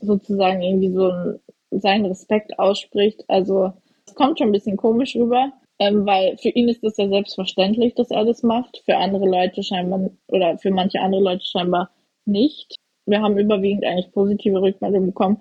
sozusagen 0.00 0.62
irgendwie 0.62 0.92
so 0.92 1.38
seinen 1.70 2.06
Respekt 2.06 2.58
ausspricht. 2.58 3.24
Also 3.28 3.72
kommt 4.18 4.38
schon 4.38 4.48
ein 4.48 4.52
bisschen 4.52 4.76
komisch 4.76 5.16
rüber, 5.16 5.52
ähm, 5.78 6.04
weil 6.06 6.36
für 6.38 6.50
ihn 6.50 6.68
ist 6.68 6.84
das 6.84 6.96
ja 6.98 7.08
selbstverständlich, 7.08 7.94
dass 7.94 8.10
er 8.10 8.24
das 8.24 8.42
macht. 8.42 8.82
Für 8.84 8.96
andere 8.96 9.26
Leute 9.26 9.62
scheinbar 9.62 10.10
oder 10.28 10.58
für 10.58 10.70
manche 10.70 11.00
andere 11.00 11.22
Leute 11.22 11.44
scheinbar 11.44 11.90
nicht. 12.26 12.76
Wir 13.06 13.22
haben 13.22 13.38
überwiegend 13.38 13.84
eigentlich 13.86 14.12
positive 14.12 14.60
Rückmeldungen 14.60 15.06
bekommen 15.06 15.40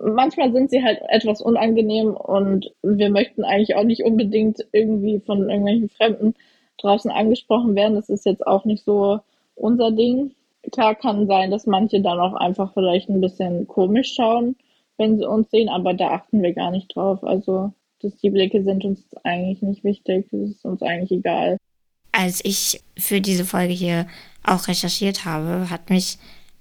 manchmal 0.00 0.52
sind 0.52 0.70
sie 0.70 0.82
halt 0.82 1.00
etwas 1.08 1.40
unangenehm 1.40 2.14
und 2.14 2.72
wir 2.82 3.10
möchten 3.10 3.44
eigentlich 3.44 3.76
auch 3.76 3.84
nicht 3.84 4.04
unbedingt 4.04 4.66
irgendwie 4.72 5.20
von 5.20 5.48
irgendwelchen 5.48 5.88
Fremden 5.88 6.34
draußen 6.78 7.10
angesprochen 7.10 7.74
werden. 7.76 7.94
Das 7.94 8.08
ist 8.08 8.26
jetzt 8.26 8.46
auch 8.46 8.64
nicht 8.64 8.84
so 8.84 9.20
unser 9.54 9.90
Ding. 9.90 10.34
Klar 10.72 10.94
kann 10.94 11.26
sein, 11.26 11.50
dass 11.50 11.66
manche 11.66 12.00
dann 12.00 12.20
auch 12.20 12.34
einfach 12.34 12.72
vielleicht 12.74 13.08
ein 13.08 13.20
bisschen 13.20 13.66
komisch 13.66 14.14
schauen, 14.14 14.56
wenn 14.98 15.18
sie 15.18 15.26
uns 15.26 15.50
sehen, 15.50 15.68
aber 15.68 15.94
da 15.94 16.10
achten 16.10 16.42
wir 16.42 16.52
gar 16.52 16.70
nicht 16.70 16.94
drauf. 16.94 17.24
Also 17.24 17.72
dass 18.02 18.16
die 18.16 18.30
Blicke 18.30 18.62
sind 18.62 18.84
uns 18.84 19.00
eigentlich 19.24 19.62
nicht 19.62 19.84
wichtig, 19.84 20.26
das 20.30 20.50
ist 20.50 20.64
uns 20.64 20.82
eigentlich 20.82 21.18
egal. 21.18 21.56
Als 22.12 22.44
ich 22.44 22.80
für 22.98 23.20
diese 23.20 23.44
Folge 23.44 23.72
hier 23.72 24.06
auch 24.42 24.68
recherchiert 24.68 25.24
habe, 25.24 25.70
hat 25.70 25.90
mich 25.90 26.18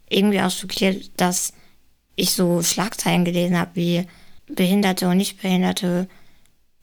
irgendwie 0.09 0.41
auch 0.41 0.51
schockiert, 0.51 1.11
dass 1.17 1.53
ich 2.15 2.31
so 2.31 2.61
Schlagzeilen 2.61 3.25
gelesen 3.25 3.57
habe 3.57 3.71
wie 3.75 4.05
Behinderte 4.47 5.07
und 5.07 5.17
Nichtbehinderte, 5.17 6.07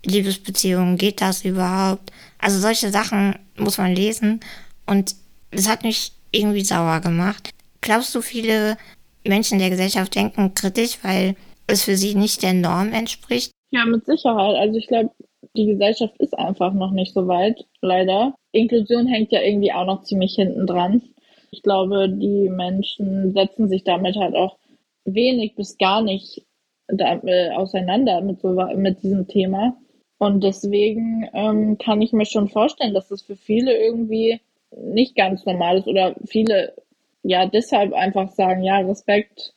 Liebesbeziehungen, 0.05 0.97
geht 0.97 1.21
das 1.21 1.45
überhaupt? 1.45 2.13
Also 2.39 2.59
solche 2.59 2.91
Sachen 2.91 3.37
muss 3.57 3.79
man 3.79 3.95
lesen 3.95 4.41
und 4.87 5.17
das 5.51 5.69
hat 5.69 5.83
mich 5.83 6.13
irgendwie 6.31 6.65
sauer 6.65 7.01
gemacht. 7.01 7.51
Glaubst 7.81 8.15
du, 8.15 8.23
viele 8.23 8.77
Menschen 9.25 9.59
der 9.59 9.71
Gesellschaft 9.71 10.15
denken 10.15 10.55
kritisch, 10.55 10.99
weil 11.03 11.37
es 11.67 11.83
für 11.83 11.97
sie 11.97 12.15
nicht 12.15 12.43
der 12.43 12.55
Norm 12.55 12.93
entspricht? 12.93 13.51
Ja, 13.77 13.85
mit 13.85 14.07
Sicherheit. 14.07 14.57
Also 14.57 14.79
ich 14.79 14.87
glaube, 14.87 15.11
Die 15.57 15.67
Gesellschaft 15.67 16.17
ist 16.19 16.39
einfach 16.39 16.73
noch 16.73 16.93
nicht 16.93 17.15
so 17.15 17.29
weit, 17.29 17.67
leider. 17.83 18.35
Inklusion 18.53 19.07
hängt 19.07 19.33
ja 19.33 19.41
irgendwie 19.43 19.73
auch 19.73 19.85
noch 19.87 20.03
ziemlich 20.03 20.35
hinten 20.35 20.67
dran. 20.67 21.03
Ich 21.51 21.63
glaube, 21.63 22.09
die 22.09 22.49
Menschen 22.51 23.33
setzen 23.33 23.69
sich 23.69 23.85
damit 23.85 24.17
halt 24.17 24.35
auch 24.35 24.59
wenig 25.05 25.55
bis 25.55 25.79
gar 25.79 26.03
nicht 26.03 26.43
äh, 26.89 27.51
auseinander 27.53 28.21
mit, 28.23 28.41
so, 28.41 28.51
mit 28.77 29.03
diesem 29.03 29.29
Thema. 29.29 29.77
Und 30.19 30.43
deswegen 30.45 31.29
ähm, 31.35 31.79
kann 31.79 32.03
ich 32.03 32.13
mir 32.13 32.27
schon 32.27 32.49
vorstellen, 32.49 32.95
dass 32.95 33.09
das 33.09 33.23
für 33.23 33.37
viele 33.37 33.77
irgendwie 33.77 34.41
nicht 34.77 35.17
ganz 35.17 35.45
normal 35.47 35.79
ist 35.79 35.87
oder 35.89 36.15
viele 36.27 36.75
ja 37.23 37.47
deshalb 37.47 37.93
einfach 37.93 38.31
sagen, 38.31 38.63
ja, 38.63 38.79
Respekt, 38.79 39.55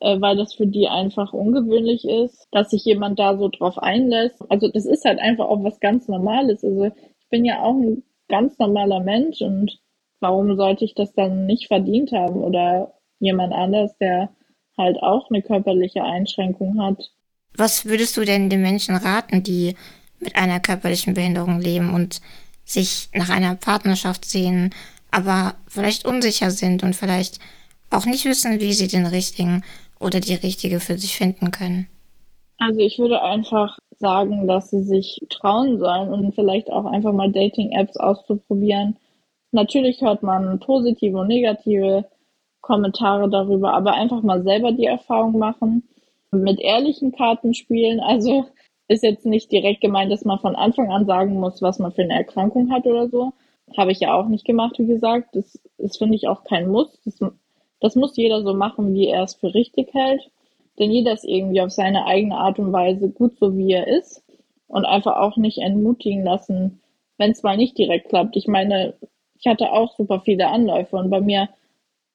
weil 0.00 0.36
das 0.36 0.54
für 0.54 0.66
die 0.66 0.88
einfach 0.88 1.32
ungewöhnlich 1.32 2.04
ist, 2.06 2.48
dass 2.52 2.70
sich 2.70 2.84
jemand 2.84 3.18
da 3.18 3.36
so 3.36 3.48
drauf 3.48 3.78
einlässt. 3.78 4.42
Also 4.48 4.68
das 4.68 4.86
ist 4.86 5.04
halt 5.04 5.18
einfach 5.18 5.46
auch 5.46 5.62
was 5.62 5.78
ganz 5.80 6.08
Normales. 6.08 6.64
Also 6.64 6.86
ich 6.86 7.28
bin 7.28 7.44
ja 7.44 7.62
auch 7.62 7.74
ein 7.74 8.02
ganz 8.28 8.58
normaler 8.58 9.00
Mensch 9.00 9.40
und 9.42 9.78
warum 10.20 10.56
sollte 10.56 10.84
ich 10.84 10.94
das 10.94 11.12
dann 11.12 11.46
nicht 11.46 11.66
verdient 11.66 12.12
haben 12.12 12.42
oder 12.42 12.94
jemand 13.18 13.52
anders, 13.52 13.96
der 13.98 14.30
halt 14.78 15.02
auch 15.02 15.28
eine 15.30 15.42
körperliche 15.42 16.02
Einschränkung 16.02 16.80
hat. 16.82 17.10
Was 17.54 17.84
würdest 17.84 18.16
du 18.16 18.24
denn 18.24 18.48
den 18.48 18.62
Menschen 18.62 18.94
raten, 18.94 19.42
die 19.42 19.74
mit 20.18 20.36
einer 20.36 20.60
körperlichen 20.60 21.14
Behinderung 21.14 21.60
leben 21.60 21.92
und 21.92 22.20
sich 22.64 23.08
nach 23.12 23.30
einer 23.30 23.56
Partnerschaft 23.56 24.24
sehen, 24.24 24.70
aber 25.10 25.56
vielleicht 25.66 26.04
unsicher 26.04 26.50
sind 26.50 26.82
und 26.82 26.94
vielleicht 26.94 27.40
auch 27.90 28.06
nicht 28.06 28.24
wissen, 28.24 28.60
wie 28.60 28.72
sie 28.72 28.86
den 28.86 29.06
richtigen 29.06 29.64
oder 30.00 30.20
die 30.20 30.34
richtige 30.34 30.80
für 30.80 30.98
sich 30.98 31.16
finden 31.16 31.50
können? 31.50 31.86
Also 32.58 32.80
ich 32.80 32.98
würde 32.98 33.22
einfach 33.22 33.78
sagen, 33.98 34.46
dass 34.46 34.70
sie 34.70 34.82
sich 34.82 35.20
trauen 35.28 35.78
sollen 35.78 36.08
und 36.08 36.34
vielleicht 36.34 36.70
auch 36.70 36.86
einfach 36.86 37.12
mal 37.12 37.30
Dating-Apps 37.30 37.96
auszuprobieren. 37.96 38.96
Natürlich 39.52 40.00
hört 40.00 40.22
man 40.22 40.58
positive 40.60 41.18
und 41.18 41.28
negative 41.28 42.06
Kommentare 42.60 43.28
darüber, 43.28 43.74
aber 43.74 43.94
einfach 43.94 44.22
mal 44.22 44.42
selber 44.42 44.72
die 44.72 44.86
Erfahrung 44.86 45.38
machen. 45.38 45.88
Mit 46.30 46.60
ehrlichen 46.60 47.12
Karten 47.12 47.54
spielen. 47.54 48.00
Also 48.00 48.46
ist 48.88 49.02
jetzt 49.02 49.26
nicht 49.26 49.50
direkt 49.50 49.80
gemeint, 49.80 50.12
dass 50.12 50.24
man 50.24 50.38
von 50.38 50.56
Anfang 50.56 50.90
an 50.90 51.06
sagen 51.06 51.34
muss, 51.34 51.62
was 51.62 51.78
man 51.78 51.92
für 51.92 52.02
eine 52.02 52.14
Erkrankung 52.14 52.70
hat 52.70 52.86
oder 52.86 53.08
so. 53.08 53.32
Habe 53.76 53.92
ich 53.92 54.00
ja 54.00 54.14
auch 54.14 54.26
nicht 54.26 54.44
gemacht, 54.44 54.78
wie 54.78 54.86
gesagt. 54.86 55.34
Das, 55.34 55.60
das 55.78 55.96
finde 55.96 56.16
ich 56.16 56.28
auch 56.28 56.44
kein 56.44 56.68
Muss. 56.68 57.00
Das, 57.04 57.18
das 57.80 57.96
muss 57.96 58.16
jeder 58.16 58.42
so 58.42 58.54
machen, 58.54 58.94
wie 58.94 59.06
er 59.06 59.24
es 59.24 59.34
für 59.34 59.54
richtig 59.54 59.92
hält. 59.94 60.30
Denn 60.78 60.90
jeder 60.90 61.12
ist 61.12 61.24
irgendwie 61.24 61.60
auf 61.60 61.70
seine 61.70 62.06
eigene 62.06 62.36
Art 62.36 62.58
und 62.58 62.72
Weise 62.72 63.10
gut 63.10 63.38
so, 63.38 63.56
wie 63.56 63.72
er 63.72 63.86
ist. 63.86 64.22
Und 64.68 64.84
einfach 64.84 65.16
auch 65.16 65.36
nicht 65.36 65.58
entmutigen 65.58 66.24
lassen, 66.24 66.80
wenn 67.18 67.32
es 67.32 67.42
mal 67.42 67.56
nicht 67.56 67.76
direkt 67.76 68.08
klappt. 68.08 68.36
Ich 68.36 68.46
meine, 68.46 68.94
ich 69.38 69.46
hatte 69.46 69.72
auch 69.72 69.96
super 69.96 70.20
viele 70.20 70.48
Anläufe 70.48 70.96
und 70.96 71.10
bei 71.10 71.20
mir 71.20 71.48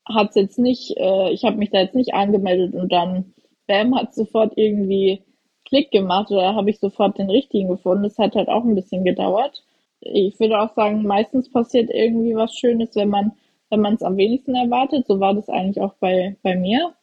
hat 0.07 0.29
es 0.29 0.35
jetzt 0.35 0.59
nicht, 0.59 0.95
äh, 0.97 1.31
ich 1.31 1.43
habe 1.43 1.57
mich 1.57 1.71
da 1.71 1.79
jetzt 1.79 1.95
nicht 1.95 2.13
angemeldet 2.13 2.75
und 2.75 2.91
dann, 2.91 3.33
bam, 3.67 3.95
hat 3.95 4.13
sofort 4.13 4.53
irgendwie 4.55 5.23
Klick 5.65 5.91
gemacht 5.91 6.31
oder 6.31 6.55
habe 6.55 6.69
ich 6.69 6.79
sofort 6.79 7.17
den 7.17 7.29
richtigen 7.29 7.69
gefunden. 7.69 8.03
Das 8.03 8.19
hat 8.19 8.35
halt 8.35 8.47
auch 8.49 8.63
ein 8.63 8.75
bisschen 8.75 9.03
gedauert. 9.03 9.63
Ich 9.99 10.39
würde 10.39 10.61
auch 10.61 10.73
sagen, 10.75 11.03
meistens 11.03 11.51
passiert 11.51 11.89
irgendwie 11.89 12.35
was 12.35 12.55
Schönes, 12.55 12.95
wenn 12.95 13.09
man 13.09 13.31
wenn 13.69 13.81
man 13.81 13.95
es 13.95 14.03
am 14.03 14.17
wenigsten 14.17 14.55
erwartet. 14.55 15.07
So 15.07 15.19
war 15.19 15.33
das 15.33 15.49
eigentlich 15.49 15.81
auch 15.81 15.95
bei, 15.95 16.37
bei 16.43 16.55
mir. 16.55 16.93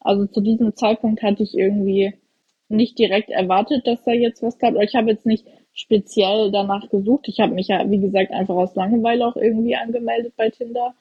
Also 0.00 0.26
zu 0.26 0.40
diesem 0.40 0.76
Zeitpunkt 0.76 1.22
hatte 1.22 1.42
ich 1.42 1.56
irgendwie 1.56 2.14
nicht 2.68 2.98
direkt 2.98 3.30
erwartet, 3.30 3.86
dass 3.86 4.04
da 4.04 4.12
jetzt 4.12 4.42
was. 4.42 4.60
Aber 4.62 4.82
ich 4.82 4.94
habe 4.94 5.10
jetzt 5.10 5.26
nicht 5.26 5.46
speziell 5.72 6.50
danach 6.50 6.88
gesucht. 6.88 7.28
Ich 7.28 7.40
habe 7.40 7.54
mich 7.54 7.68
ja, 7.68 7.90
wie 7.90 8.00
gesagt, 8.00 8.32
einfach 8.32 8.54
aus 8.54 8.74
Langeweile 8.74 9.26
auch 9.26 9.36
irgendwie 9.36 9.76
angemeldet 9.76 10.34
bei 10.36 10.50
Tinder. 10.50 10.94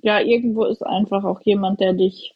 Ja, 0.00 0.20
irgendwo 0.20 0.64
ist 0.64 0.82
einfach 0.82 1.24
auch 1.24 1.40
jemand, 1.42 1.80
der 1.80 1.92
dich 1.92 2.34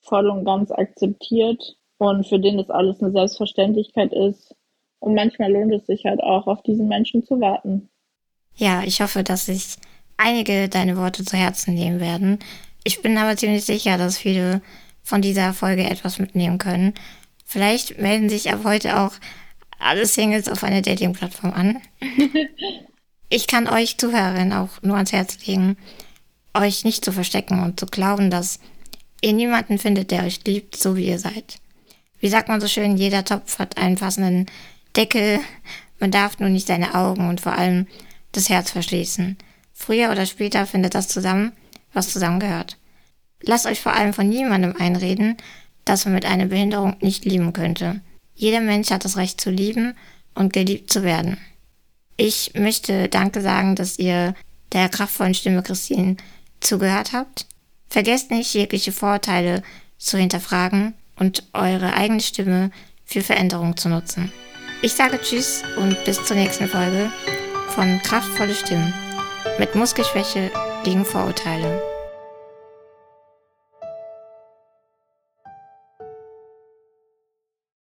voll 0.00 0.28
und 0.30 0.44
ganz 0.44 0.70
akzeptiert 0.70 1.76
und 1.98 2.26
für 2.26 2.38
den 2.38 2.58
das 2.58 2.70
alles 2.70 3.02
eine 3.02 3.12
Selbstverständlichkeit 3.12 4.12
ist. 4.12 4.54
Und 4.98 5.14
manchmal 5.14 5.52
lohnt 5.52 5.72
es 5.72 5.86
sich 5.86 6.04
halt 6.04 6.22
auch, 6.22 6.46
auf 6.46 6.62
diesen 6.62 6.88
Menschen 6.88 7.24
zu 7.24 7.40
warten. 7.40 7.88
Ja, 8.56 8.82
ich 8.84 9.00
hoffe, 9.00 9.22
dass 9.22 9.46
sich 9.46 9.76
einige 10.16 10.68
deine 10.68 10.96
Worte 10.96 11.24
zu 11.24 11.36
Herzen 11.36 11.74
nehmen 11.74 12.00
werden. 12.00 12.38
Ich 12.84 13.02
bin 13.02 13.18
aber 13.18 13.36
ziemlich 13.36 13.64
sicher, 13.64 13.98
dass 13.98 14.18
viele 14.18 14.62
von 15.02 15.22
dieser 15.22 15.52
Folge 15.52 15.84
etwas 15.84 16.18
mitnehmen 16.18 16.58
können. 16.58 16.94
Vielleicht 17.44 17.98
melden 17.98 18.28
sich 18.28 18.52
ab 18.52 18.60
heute 18.64 18.98
auch 18.98 19.12
alle 19.78 20.06
Singles 20.06 20.48
auf 20.48 20.64
einer 20.64 20.82
Dating-Plattform 20.82 21.52
an. 21.52 21.80
ich 23.28 23.46
kann 23.46 23.68
euch 23.68 23.98
Zuhörerinnen 23.98 24.52
auch 24.52 24.82
nur 24.82 24.96
ans 24.96 25.12
Herz 25.12 25.38
legen, 25.46 25.76
euch 26.54 26.84
nicht 26.84 27.04
zu 27.04 27.12
verstecken 27.12 27.62
und 27.62 27.78
zu 27.78 27.86
glauben, 27.86 28.30
dass 28.30 28.58
ihr 29.20 29.32
niemanden 29.32 29.78
findet, 29.78 30.10
der 30.10 30.24
euch 30.24 30.40
liebt, 30.44 30.76
so 30.76 30.96
wie 30.96 31.06
ihr 31.06 31.18
seid 31.18 31.60
wie 32.20 32.28
sagt 32.28 32.48
man 32.48 32.60
so 32.60 32.68
schön, 32.68 32.96
jeder 32.96 33.24
Topf 33.24 33.58
hat 33.58 33.76
einen 33.76 33.96
passenden 33.96 34.46
Deckel. 34.96 35.40
Man 36.00 36.10
darf 36.10 36.38
nur 36.38 36.48
nicht 36.48 36.66
seine 36.66 36.94
Augen 36.94 37.28
und 37.28 37.40
vor 37.40 37.52
allem 37.52 37.86
das 38.32 38.48
Herz 38.48 38.70
verschließen. 38.70 39.36
Früher 39.78 40.10
oder 40.10 40.24
später 40.24 40.66
findet 40.66 40.94
das 40.94 41.06
zusammen, 41.06 41.52
was 41.92 42.10
zusammengehört. 42.10 42.78
Lasst 43.42 43.66
euch 43.66 43.80
vor 43.80 43.92
allem 43.92 44.14
von 44.14 44.28
niemandem 44.28 44.74
einreden, 44.76 45.36
dass 45.84 46.06
man 46.06 46.14
mit 46.14 46.24
einer 46.24 46.46
Behinderung 46.46 46.96
nicht 47.00 47.24
lieben 47.26 47.52
könnte. 47.52 48.00
Jeder 48.34 48.60
Mensch 48.60 48.90
hat 48.90 49.04
das 49.04 49.18
Recht 49.18 49.40
zu 49.40 49.50
lieben 49.50 49.94
und 50.34 50.54
geliebt 50.54 50.90
zu 50.90 51.04
werden. 51.04 51.36
Ich 52.16 52.52
möchte 52.54 53.08
Danke 53.08 53.42
sagen, 53.42 53.76
dass 53.76 53.98
ihr 53.98 54.34
der 54.72 54.88
kraftvollen 54.88 55.34
Stimme 55.34 55.62
Christine 55.62 56.16
zugehört 56.60 57.12
habt. 57.12 57.46
Vergesst 57.88 58.30
nicht, 58.30 58.54
jegliche 58.54 58.92
Vorurteile 58.92 59.62
zu 59.98 60.16
hinterfragen 60.16 60.94
und 61.16 61.44
eure 61.52 61.92
eigene 61.94 62.20
Stimme 62.20 62.70
für 63.04 63.20
Veränderung 63.20 63.76
zu 63.76 63.90
nutzen. 63.90 64.32
Ich 64.82 64.94
sage 64.94 65.20
Tschüss 65.20 65.62
und 65.76 66.02
bis 66.04 66.24
zur 66.24 66.36
nächsten 66.36 66.66
Folge 66.66 67.12
von 67.68 68.00
Kraftvolle 68.02 68.54
Stimmen 68.54 68.92
mit 69.58 69.74
Muskelschwäche 69.74 70.50
gegen 70.84 71.04
Vorurteile. 71.04 71.95